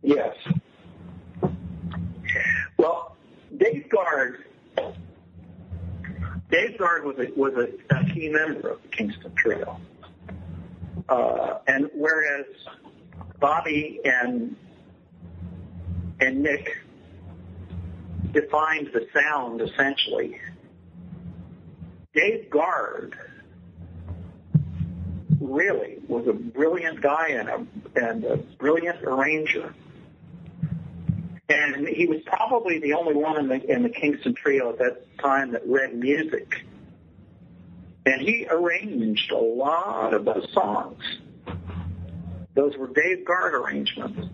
[0.03, 0.35] Yes.
[2.83, 3.15] Well,
[3.55, 4.43] Dave Guard.
[6.51, 9.79] Dave Guard was a, was a, a key member of the Kingston Trio.
[11.07, 12.45] Uh, and whereas
[13.39, 14.57] Bobby and
[16.19, 16.75] and Nick
[18.33, 20.37] defined the sound essentially,
[22.13, 23.15] Dave Guard
[25.39, 27.65] really was a brilliant guy and a
[27.95, 29.73] and a brilliant arranger.
[31.53, 35.17] And he was probably the only one in the in the Kingston trio at that
[35.19, 36.63] time that read music
[38.05, 41.01] and he arranged a lot of those songs.
[42.53, 44.29] Those were Dave Guard arrangements.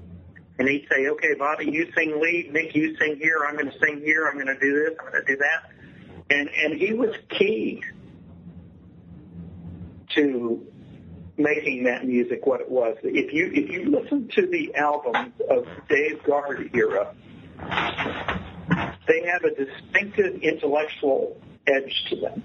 [0.57, 2.51] And he'd say, okay, Bobby, you sing lead.
[2.51, 3.45] Nick, you sing here.
[3.47, 4.27] I'm going to sing here.
[4.27, 4.97] I'm going to do this.
[4.99, 5.71] I'm going to do that.
[6.31, 7.81] And, and he was key
[10.15, 10.67] to
[11.39, 12.97] making that music what it was.
[13.01, 17.15] If you, if you listen to the albums of Dave Guard era,
[19.07, 22.43] they have a distinctive intellectual edge to them.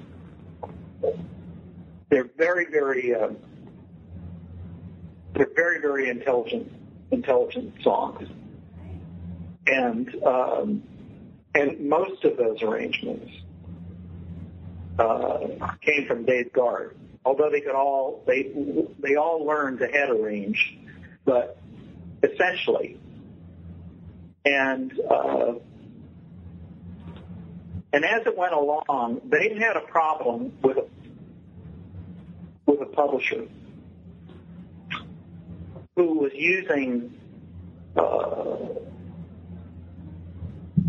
[2.08, 3.30] They're very, very, uh,
[5.34, 6.72] they're very, very intelligent,
[7.10, 8.28] intelligent songs,
[9.66, 10.82] and um,
[11.54, 13.30] and most of those arrangements
[14.98, 15.38] uh,
[15.82, 16.96] came from Dave Guard.
[17.24, 18.52] Although they could all they
[18.98, 20.76] they all learned to head arrange,
[21.24, 21.58] but
[22.22, 22.98] essentially,
[24.44, 25.54] and uh,
[27.92, 30.86] and as it went along, they had a problem with a,
[32.66, 33.46] with a publisher
[35.96, 37.14] who was using
[37.96, 38.00] uh,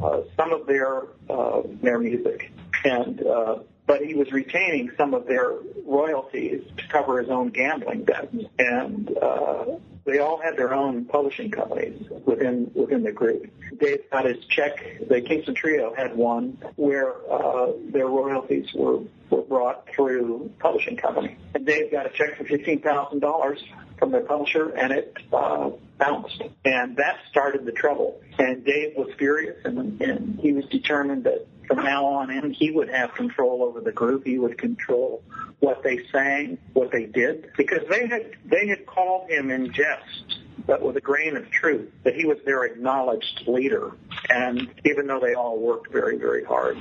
[0.04, 2.52] uh, some of their uh, their music,
[2.84, 5.54] and uh, but he was retaining some of their
[5.86, 9.66] royalties to cover his own gambling debts, and uh,
[10.06, 13.48] they all had their own publishing companies within within the group.
[13.78, 15.08] Dave got his check.
[15.08, 21.38] The Kingston Trio had one where uh, their royalties were were brought through publishing company,
[21.54, 23.64] and Dave got a check for fifteen thousand dollars
[23.98, 28.22] from their publisher, and it uh, bounced, and that started the trouble.
[28.38, 32.72] And Dave was furious, and, and he was determined that from now on in, he
[32.72, 34.26] would have control over the group.
[34.26, 35.24] He would control
[35.60, 40.40] what they sang, what they did, because they had they had called him in jest,
[40.66, 43.92] but with a grain of truth, that he was their acknowledged leader.
[44.30, 46.78] And even though they all worked very, very hard,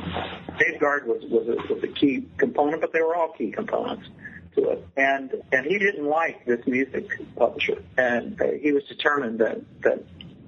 [0.59, 4.09] Dave Guard was was a, was a key component, but they were all key components
[4.55, 4.87] to it.
[4.97, 10.05] And and he didn't like this music publisher, and uh, he was determined that that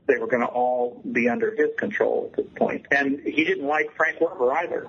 [0.07, 2.87] they were going to all be under his control at this point.
[2.91, 4.89] And he didn't like Frank Werber either.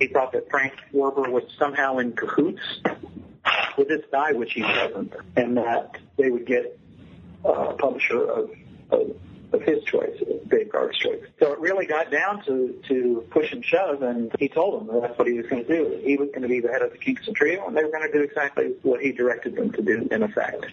[0.00, 2.62] He thought that Frank Werber was somehow in cahoots
[3.76, 6.78] with this guy, which he wasn't, and that they would get
[7.44, 8.50] a publisher of,
[8.90, 9.16] of
[9.52, 10.16] of his choice,
[10.48, 11.22] Dave Guard's choice.
[11.38, 15.02] So it really got down to, to push and shove, and he told them that
[15.02, 16.00] that's what he was going to do.
[16.04, 18.10] He was going to be the head of the Kingston Trio, and they were going
[18.10, 20.66] to do exactly what he directed them to do, in effect.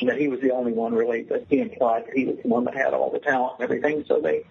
[0.00, 2.48] And that he was the only one, really, that he implied that he was the
[2.48, 4.04] one that had all the talent and everything.
[4.06, 4.44] So they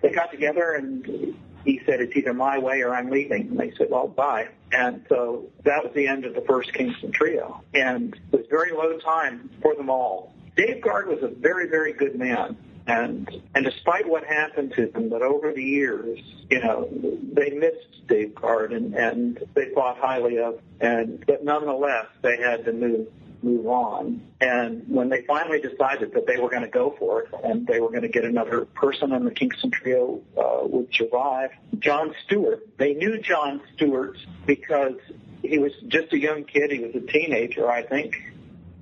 [0.00, 3.48] they got together, and he said, it's either my way or I'm leaving.
[3.48, 4.48] And they said, well, bye.
[4.72, 7.62] And so that was the end of the first Kingston Trio.
[7.74, 10.34] And it was very low time for them all.
[10.56, 12.56] Dave Guard was a very, very good man.
[12.86, 16.18] And and despite what happened to them, but over the years,
[16.50, 16.88] you know,
[17.32, 22.72] they missed Dave Guard and, they thought highly of and but nonetheless they had to
[22.72, 23.06] move
[23.42, 24.22] move on.
[24.40, 27.80] And when they finally decided that they were going to go for it and they
[27.80, 32.66] were going to get another person on the Kingston Trio uh, would survive, John Stewart,
[32.78, 34.16] they knew John Stewart
[34.46, 34.94] because
[35.42, 36.70] he was just a young kid.
[36.70, 38.14] He was a teenager, I think,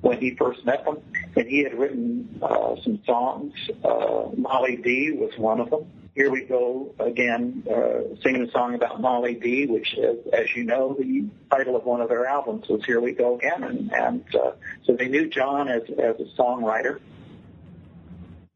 [0.00, 0.98] when he first met them
[1.36, 3.52] and he had written uh, some songs.
[3.84, 5.86] Uh, Molly Dee was one of them.
[6.14, 10.64] Here we go again, uh, singing a song about Molly Dee, which, as, as you
[10.64, 14.24] know, the title of one of their albums was "Here We Go Again," and, and
[14.34, 14.52] uh,
[14.84, 16.98] so they knew John as as a songwriter,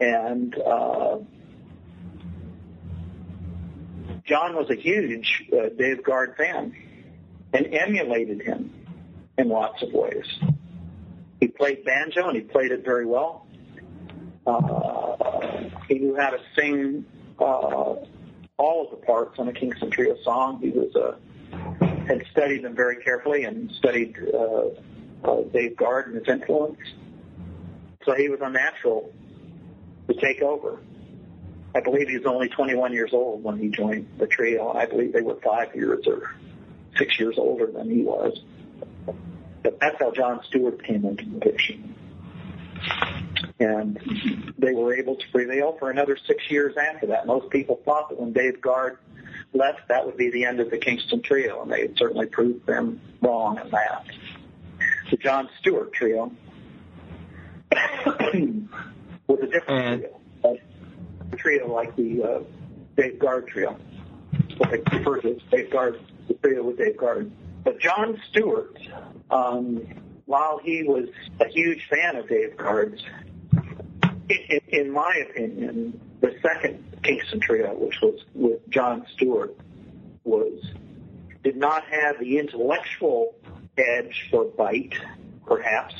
[0.00, 1.18] and uh,
[4.26, 6.74] John was a huge uh, Dave Guard fan
[7.52, 8.72] and emulated him
[9.38, 10.26] in lots of ways.
[11.44, 13.46] He played banjo and he played it very well.
[14.46, 17.04] Uh, he knew how to sing
[17.38, 17.96] uh,
[18.56, 20.58] all of the parts on a Kingston Trio song.
[20.62, 24.68] He was uh, had studied them very carefully and studied uh,
[25.22, 26.78] uh, Dave Guard and his influence.
[28.06, 29.12] So he was unnatural
[30.08, 30.80] to take over.
[31.74, 34.72] I believe he was only 21 years old when he joined the trio.
[34.72, 36.34] I believe they were five years or
[36.96, 38.40] six years older than he was.
[39.64, 41.74] But that's how John Stewart came into the picture.
[43.58, 43.98] And
[44.58, 47.26] they were able to prevail for another six years after that.
[47.26, 48.98] Most people thought that when Dave Guard
[49.54, 52.66] left, that would be the end of the Kingston Trio, and they had certainly proved
[52.66, 54.04] them wrong in that.
[55.10, 56.30] The John Stewart Trio
[59.26, 60.04] was a different
[60.42, 60.58] trio.
[61.32, 62.40] A trio like the uh,
[62.96, 63.78] Dave Guard Trio.
[64.58, 67.30] What they refer to as Dave Guard, the trio with Dave Guard.
[67.64, 68.78] But John Stewart,
[69.30, 69.86] um,
[70.26, 71.08] while he was
[71.40, 73.02] a huge fan of Dave Guard's,
[74.28, 79.56] in, in my opinion, the second Kingston Trio, which was with John Stewart,
[80.24, 80.62] was
[81.42, 83.34] did not have the intellectual
[83.76, 84.94] edge or bite,
[85.46, 85.94] perhaps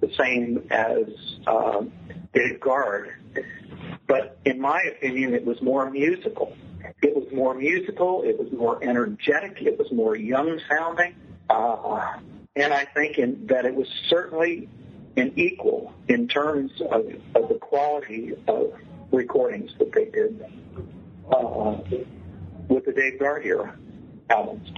[0.00, 1.06] the same as
[1.46, 1.82] uh,
[2.34, 3.14] Dave Guard,
[4.06, 6.54] but in my opinion, it was more musical.
[7.04, 8.22] It was more musical.
[8.22, 9.60] It was more energetic.
[9.60, 11.14] It was more young sounding.
[11.50, 12.16] Uh,
[12.56, 14.70] and I think in, that it was certainly
[15.18, 18.72] an equal in terms of, of the quality of
[19.12, 20.46] recordings that they did
[21.30, 21.76] uh,
[22.68, 23.76] with the Dave Guard era
[24.30, 24.70] albums.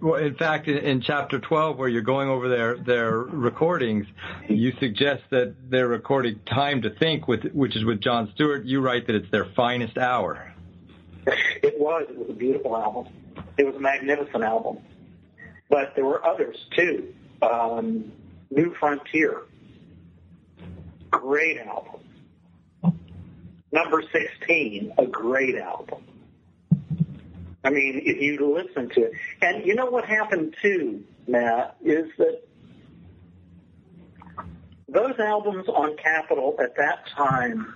[0.00, 4.06] Well, in fact, in chapter 12, where you're going over their, their recordings,
[4.48, 8.64] you suggest that they're recording Time to Think, with, which is with John Stewart.
[8.64, 10.51] You write that it's their finest hour.
[11.62, 12.06] It was.
[12.08, 13.06] It was a beautiful album.
[13.56, 14.78] It was a magnificent album.
[15.68, 17.14] But there were others, too.
[17.40, 18.10] Um,
[18.50, 19.42] New Frontier.
[21.10, 22.00] Great album.
[23.70, 26.04] Number 16, a great album.
[27.64, 29.12] I mean, if you listen to it.
[29.40, 32.42] And you know what happened too, Matt, is that
[34.88, 37.74] those albums on Capitol at that time,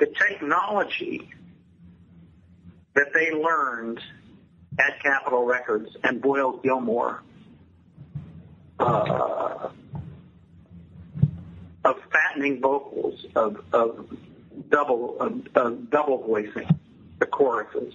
[0.00, 1.28] the technology
[2.94, 4.00] that they learned
[4.78, 7.22] at Capitol Records and Voyle Gilmore
[8.78, 9.68] uh,
[11.84, 14.06] of fattening vocals, of, of
[14.70, 16.68] double of, of double voicing
[17.18, 17.92] the choruses,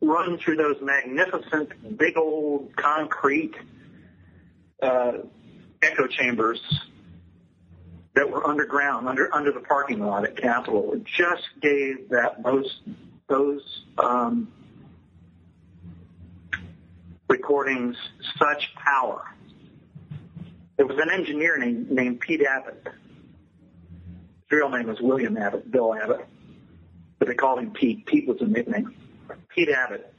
[0.00, 3.54] run through those magnificent, big old concrete
[4.82, 5.12] uh,
[5.82, 6.60] echo chambers
[8.14, 10.92] that were underground, under under the parking lot at Capitol.
[10.94, 12.80] It just gave that those
[13.28, 14.48] those um,
[17.28, 17.96] recordings
[18.38, 19.24] such power.
[20.76, 22.82] There was an engineer named, named Pete Abbott.
[22.84, 26.26] His real name was William Abbott, Bill Abbott
[27.24, 28.04] but they called him Pete.
[28.06, 28.94] Pete was a nickname.
[29.48, 30.13] Pete Abbott,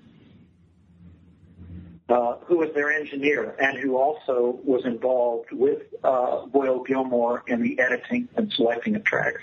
[2.09, 7.61] uh, who was their engineer and who also was involved with uh, Voyle Gilmore in
[7.61, 9.41] the editing and selecting of tracks.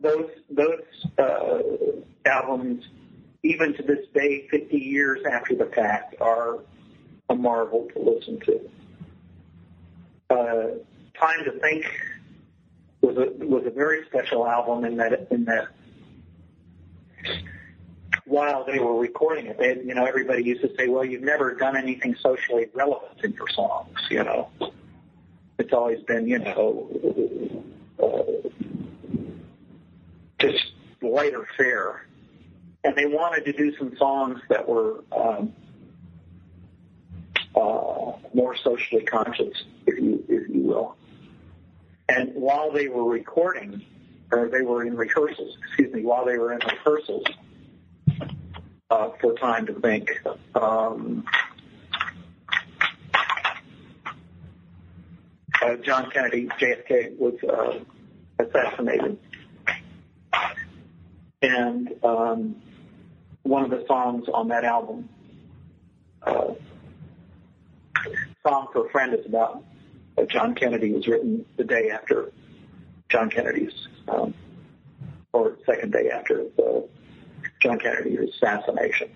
[0.00, 1.60] Those those uh,
[2.26, 2.84] albums,
[3.44, 6.58] even to this day, 50 years after the fact, are
[7.28, 8.70] a marvel to listen to.
[10.30, 10.66] Uh,
[11.20, 11.84] Time to Think
[13.00, 15.68] was a was a very special album in that in that
[18.24, 21.54] while they were recording it, they you know everybody used to say, well, you've never
[21.54, 24.50] done anything socially relevant in your songs, you know.
[25.58, 27.64] It's always been you know
[28.02, 28.48] uh,
[30.38, 32.06] just lighter fare,
[32.84, 35.04] and they wanted to do some songs that were.
[35.12, 35.52] Um,
[37.54, 40.96] uh, more socially conscious, if you if you will.
[42.08, 43.82] And while they were recording,
[44.30, 47.24] or they were in rehearsals, excuse me, while they were in rehearsals
[48.92, 50.10] uh, for Time to Think,
[50.54, 51.24] um,
[55.62, 59.18] uh, John Kennedy, JFK, was uh, assassinated.
[61.40, 62.56] And um,
[63.44, 65.08] one of the songs on that album,
[66.22, 66.52] uh,
[68.46, 69.64] Song for a Friend, is about
[70.28, 72.30] John Kennedy was written the day after
[73.08, 73.72] John Kennedy's,
[74.08, 74.34] um,
[75.32, 76.86] or second day after the
[77.62, 79.10] John Kennedy's assassination.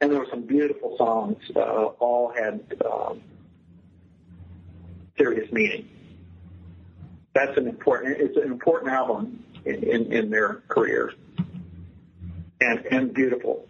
[0.00, 1.38] And there were some beautiful songs.
[1.54, 3.20] Uh, all had um,
[5.16, 5.88] serious meaning.
[7.34, 8.20] That's an important.
[8.20, 11.12] It's an important album in, in, in their career,
[12.60, 13.66] and and beautiful.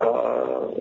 [0.00, 0.80] Uh,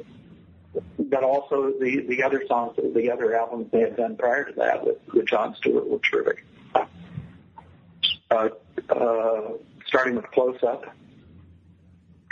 [0.97, 4.86] but also the the other songs, the other albums they had done prior to that
[4.86, 6.45] with, with John Stewart were terrific.
[8.32, 8.49] Uh,
[8.89, 9.49] uh,
[9.95, 10.93] starting with Close Up.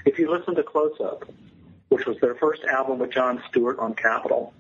[0.06, 1.24] If you listen to Close Up,
[1.88, 4.54] which was their first album with John Stewart on Capitol.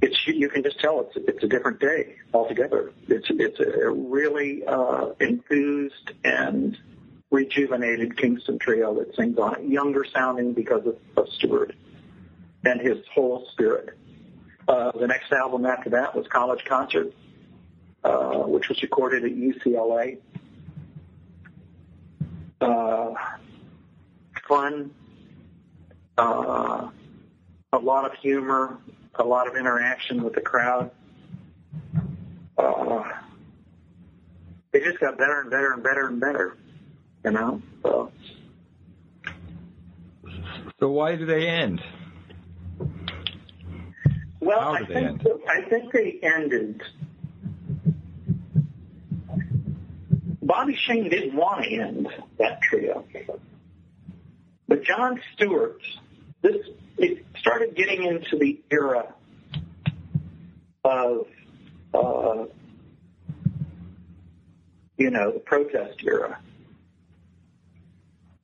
[0.00, 2.92] It's you can just tell it's it's a different day altogether.
[3.08, 6.78] It's it's a really uh, enthused and
[7.30, 11.74] rejuvenated Kingston trio that sings on it, younger sounding because of, of Stewart
[12.64, 13.90] and his whole spirit.
[14.68, 17.12] Uh, the next album after that was College Concert,
[18.04, 20.18] uh, which was recorded at UCLA.
[22.64, 23.14] Uh,
[24.48, 24.90] fun,
[26.16, 26.88] uh,
[27.72, 28.78] a lot of humor,
[29.16, 30.90] a lot of interaction with the crowd.
[32.56, 33.02] Uh,
[34.72, 36.56] it just got better and better and better and better,
[37.24, 37.60] you know.
[37.82, 38.10] So,
[40.80, 41.82] So why do they end?
[44.40, 45.22] well, How I think?
[45.48, 46.82] I think they ended.
[50.54, 52.06] Bobby Shane didn't want to end
[52.38, 53.04] that trio,
[54.68, 55.82] but John Stewart,
[56.42, 56.54] this
[56.96, 59.12] it started getting into the era
[60.84, 61.26] of,
[61.92, 62.44] uh,
[64.96, 66.38] you know, the protest era.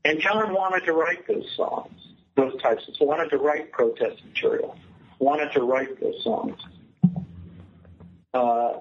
[0.04, 1.94] And John wanted to write those songs,
[2.34, 4.76] those types of, wanted to write protest material,
[5.20, 6.58] wanted to write those songs.
[8.34, 8.78] Uh,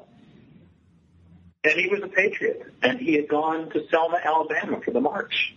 [1.63, 5.55] and he was a patriot, and he had gone to Selma, Alabama for the march.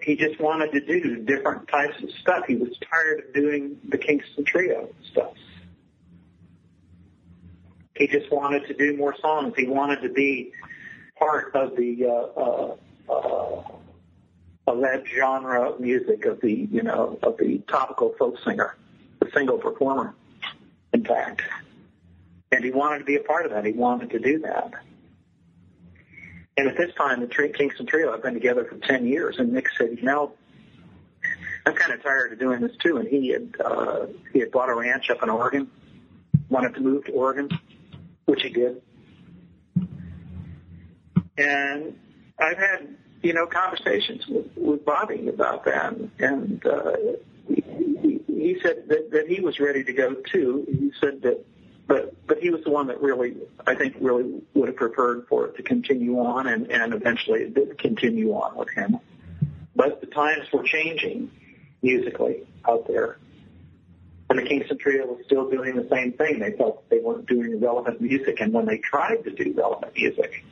[0.00, 2.44] He just wanted to do different types of stuff.
[2.46, 5.34] He was tired of doing the Kingston Trio stuff.
[7.94, 9.54] He just wanted to do more songs.
[9.56, 10.52] He wanted to be
[11.18, 12.76] part of the uh, uh,
[13.12, 13.62] uh,
[14.68, 18.76] of that genre of music of the you know of the topical folk singer,
[19.18, 20.14] the single performer.
[20.92, 21.42] In fact,
[22.50, 23.64] and he wanted to be a part of that.
[23.64, 24.72] He wanted to do that.
[26.56, 29.52] And at this time, the Tri- Kingston Trio had been together for ten years, and
[29.52, 30.32] Nick said, "You know,
[31.64, 34.68] I'm kind of tired of doing this too." And he had uh, he had bought
[34.68, 35.70] a ranch up in Oregon,
[36.48, 37.48] wanted to move to Oregon,
[38.24, 38.82] which he did.
[41.36, 41.96] And
[42.40, 42.88] I've had
[43.22, 46.96] you know conversations with, with Bobby about that, and uh,
[47.46, 47.62] he,
[48.02, 50.66] he, he said that, that he was ready to go too.
[50.66, 51.44] He said that
[51.88, 53.34] but but he was the one that really
[53.66, 57.54] I think really would have preferred for it to continue on and and eventually it
[57.54, 59.00] did continue on with him.
[59.74, 61.30] But the times were changing
[61.82, 63.18] musically out there.
[64.30, 66.38] And the Kingston Trio was still doing the same thing.
[66.38, 70.44] They felt they weren't doing relevant music and when they tried to do relevant music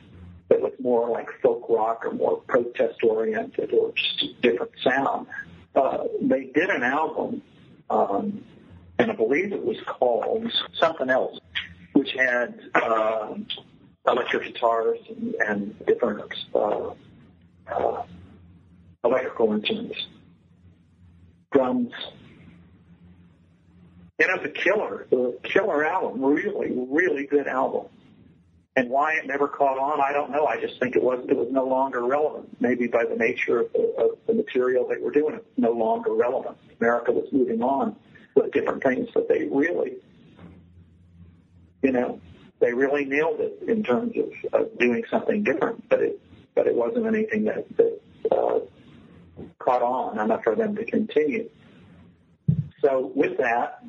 [0.49, 5.27] that was more like folk rock or more protest oriented or just a different sound.
[5.75, 7.43] Uh, they did an album
[7.91, 8.43] um,
[8.99, 11.39] and I believe it was called something else,
[11.93, 13.35] which had uh,
[14.07, 16.89] electric guitars and, and different uh,
[17.71, 18.03] uh,
[19.03, 19.97] electrical instruments,
[21.51, 21.91] drums.
[24.19, 27.85] It was a killer, a killer album, really, really good album.
[28.75, 30.45] And why it never caught on, I don't know.
[30.45, 32.61] I just think it was it was no longer relevant.
[32.61, 36.13] Maybe by the nature of the, of the material they were doing, it no longer
[36.13, 36.57] relevant.
[36.79, 37.95] America was moving on
[38.37, 39.97] with different things, but they really,
[41.81, 42.21] you know,
[42.59, 45.87] they really nailed it in terms of, of doing something different.
[45.89, 46.21] But it,
[46.55, 47.99] but it wasn't anything that, that
[48.31, 48.59] uh,
[49.59, 51.49] caught on enough for them to continue.
[52.81, 53.83] So with that,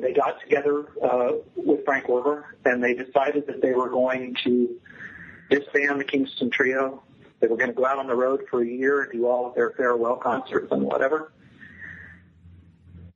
[0.00, 4.80] they got together uh, with Frank Werber and they decided that they were going to
[5.50, 7.02] disband the Kingston Trio.
[7.40, 9.46] They were going to go out on the road for a year and do all
[9.46, 11.32] of their farewell concerts and whatever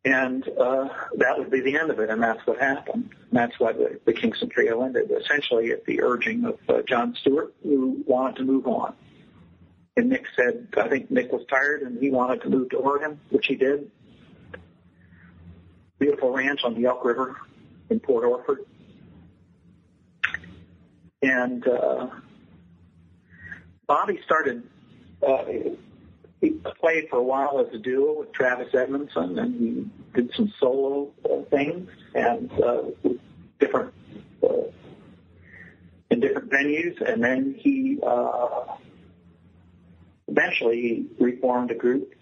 [0.07, 3.11] and uh, that would be the end of it, and that's what happened.
[3.29, 7.17] And that's why the, the Kingston Trio ended, essentially at the urging of uh, John
[7.21, 8.95] Stewart, who wanted to move on.
[9.97, 13.19] And Nick said, I think Nick was tired, and he wanted to move to Oregon,
[13.31, 13.91] which he did.
[15.99, 17.41] Beautiful ranch on the Elk River
[17.91, 18.61] in Port Orford.
[21.21, 22.11] And uh,
[23.89, 24.63] Bobby started
[25.27, 25.43] uh,
[26.41, 31.11] he played for a while as a duo with Travis Edmonson, and did some solo
[31.25, 32.83] uh, things and uh,
[33.59, 33.93] different
[34.43, 34.71] uh,
[36.11, 37.01] in different venues.
[37.01, 38.77] And then he uh,
[40.29, 42.15] eventually reformed a group,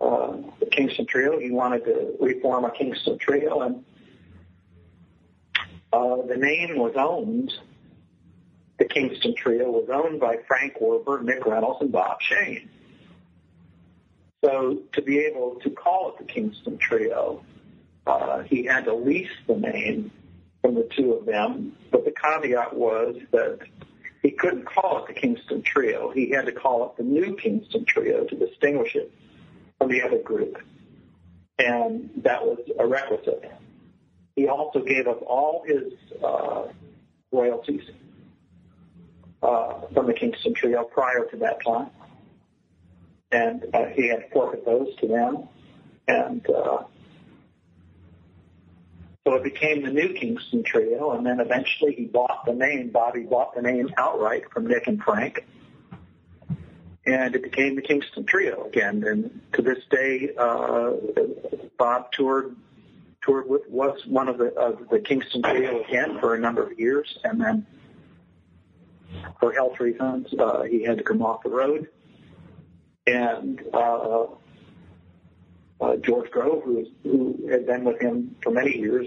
[0.00, 1.38] uh, the Kingston Trio.
[1.38, 3.84] He wanted to reform a Kingston Trio, and
[5.92, 7.52] uh, the name was owned.
[8.78, 12.70] The Kingston Trio was owned by Frank Werber, Nick Reynolds, and Bob Shane.
[14.44, 17.42] So to be able to call it the Kingston Trio,
[18.06, 20.12] uh, he had to lease the name
[20.62, 23.58] from the two of them, but the caveat was that
[24.22, 26.10] he couldn't call it the Kingston Trio.
[26.10, 29.12] He had to call it the New Kingston Trio to distinguish it
[29.78, 30.58] from the other group,
[31.58, 33.50] and that was a requisite.
[34.36, 36.68] He also gave up all his uh,
[37.32, 37.82] royalties
[39.42, 41.90] uh, from the Kingston Trio prior to that time,
[43.30, 45.48] and uh, he had forfeit those to them,
[46.06, 46.84] and uh,
[49.26, 52.88] so it became the new Kingston Trio, and then eventually he bought the name.
[52.88, 55.44] Bobby bought the name outright from Nick and Frank,
[57.04, 59.04] and it became the Kingston Trio again.
[59.06, 60.92] And to this day, uh,
[61.76, 62.56] Bob toured
[63.20, 66.78] toured with was one of the of the Kingston Trio again for a number of
[66.78, 67.66] years, and then
[69.38, 71.88] for health reasons, uh, he had to come off the road.
[73.08, 74.26] And uh,
[75.80, 79.06] uh, George Grove, who, who had been with him for many years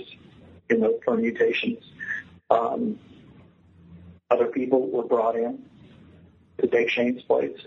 [0.71, 1.83] in those permutations,
[2.49, 2.97] um,
[4.31, 5.61] other people were brought in
[6.59, 7.59] to take Shane's place.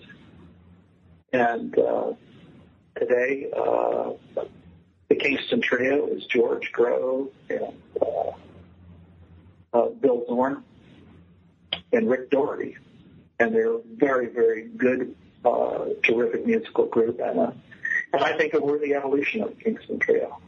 [1.33, 2.15] And uh,
[2.99, 4.11] today, uh,
[5.09, 8.31] the Kingston Trio is George Grove and uh,
[9.73, 10.65] uh, Bill Zorn
[11.93, 12.77] and Rick Dougherty.
[13.39, 15.15] And they're very, very good,
[15.47, 17.51] uh, terrific musical group and, uh,
[18.13, 20.39] and I think a worthy evolution of the Kingston Trio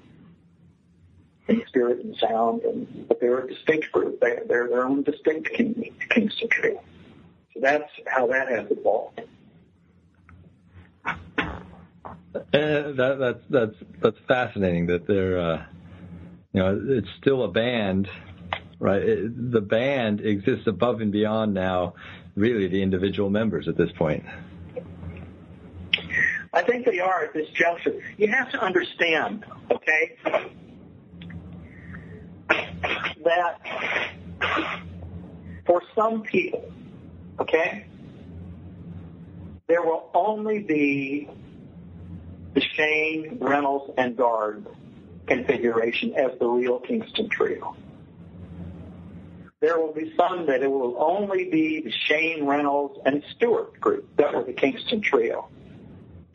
[1.48, 4.20] in spirit and sound, and but they're a distinct group.
[4.20, 6.82] They, they're their own distinct King, Kingston Trio.
[7.54, 9.20] So that's how that has evolved.
[11.04, 14.86] Uh, that, that's that's that's fascinating.
[14.86, 15.64] That they're, uh,
[16.52, 18.08] you know, it's still a band,
[18.78, 19.02] right?
[19.02, 21.94] It, the band exists above and beyond now,
[22.34, 24.24] really the individual members at this point.
[26.56, 28.00] I think they are at this juncture.
[28.16, 30.16] You have to understand, okay,
[33.22, 33.60] that
[35.66, 36.72] for some people,
[37.38, 37.84] okay,
[39.66, 41.28] there will only be
[42.54, 44.66] the Shane, Reynolds, and Guard
[45.26, 47.76] configuration as the real Kingston Trio.
[49.60, 54.08] There will be some that it will only be the Shane, Reynolds, and Stewart group
[54.16, 55.50] that were the Kingston Trio.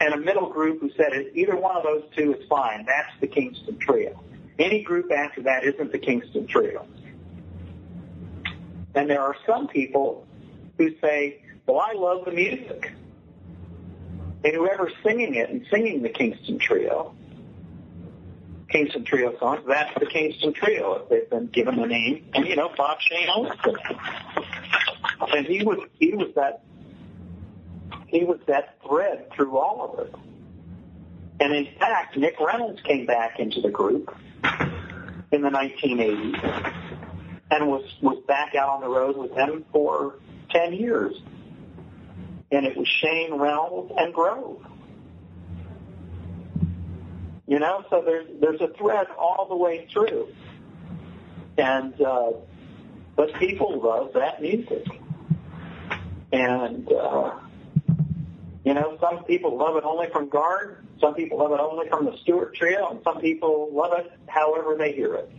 [0.02, 2.88] And a middle group who said either one of those two is fine.
[2.88, 4.20] That's the Kingston Trio.
[4.58, 6.88] Any group after that isn't the Kingston Trio.
[8.96, 10.26] And there are some people
[10.80, 12.94] who say, well, I love the music.
[14.44, 17.14] And whoever's singing it and singing the Kingston Trio,
[18.70, 22.26] Kingston Trio songs, that's the Kingston Trio if they've been given the name.
[22.34, 23.98] And you know, Bob Shane it.
[25.32, 26.64] And he was he was that
[28.12, 30.16] he was that thread through all of it.
[31.40, 34.16] And in fact, Nick Reynolds came back into the group
[35.32, 36.74] in the 1980s
[37.50, 40.20] and was was back out on the road with them for
[40.52, 41.16] 10 years
[42.52, 44.66] and it was Shane Reynolds and Grove.
[47.48, 50.30] You know, so there's there's a thread all the way through,
[51.58, 52.32] and uh,
[53.16, 54.86] but people love that music,
[56.32, 57.34] and uh,
[58.64, 62.06] you know, some people love it only from Guard, some people love it only from
[62.06, 65.32] the Stewart Trio, and some people love it however they hear it.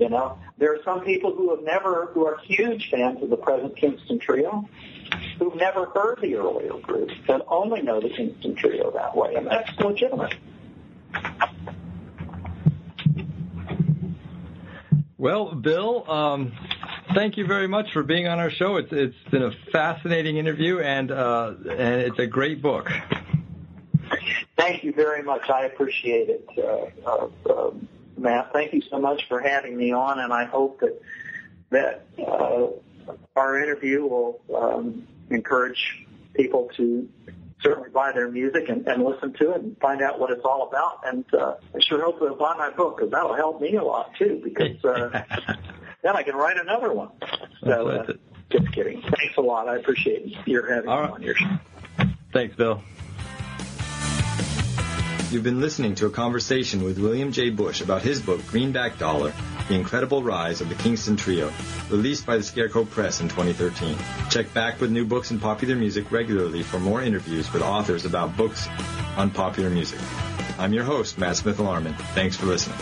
[0.00, 3.36] You know, there are some people who have never, who are huge fans of the
[3.36, 4.68] present Kingston Trio,
[5.38, 9.46] who've never heard the earlier groups that only know the Kingston Trio that way, and
[9.46, 10.34] that's legitimate.
[15.16, 16.52] Well, Bill, um,
[17.14, 18.76] thank you very much for being on our show.
[18.76, 22.90] It's it's been a fascinating interview, and uh, and it's a great book.
[24.56, 25.48] Thank you very much.
[25.48, 27.70] I appreciate it, uh, uh, uh,
[28.16, 28.52] Matt.
[28.52, 31.00] Thank you so much for having me on, and I hope that
[31.70, 32.66] that uh,
[33.36, 37.08] our interview will um, encourage people to
[37.62, 40.68] certainly buy their music and, and listen to it and find out what it's all
[40.68, 41.00] about.
[41.04, 44.12] And uh, I sure hope they'll buy my book because that'll help me a lot
[44.16, 45.22] too because uh,
[46.02, 47.10] then I can write another one.
[47.64, 48.12] So uh,
[48.50, 49.02] just kidding.
[49.02, 49.68] Thanks a lot.
[49.68, 51.12] I appreciate your having all me right.
[51.12, 51.58] on your show.
[52.32, 52.82] Thanks, Bill.
[55.30, 57.50] You've been listening to a conversation with William J.
[57.50, 59.34] Bush about his book, Greenback Dollar,
[59.68, 61.52] The Incredible Rise of the Kingston Trio,
[61.90, 63.98] released by the Scarecrow Press in 2013.
[64.30, 68.38] Check back with new books and popular music regularly for more interviews with authors about
[68.38, 68.68] books
[69.18, 70.00] on popular music.
[70.58, 71.94] I'm your host, Matt Smith Alarman.
[72.14, 72.78] Thanks for listening.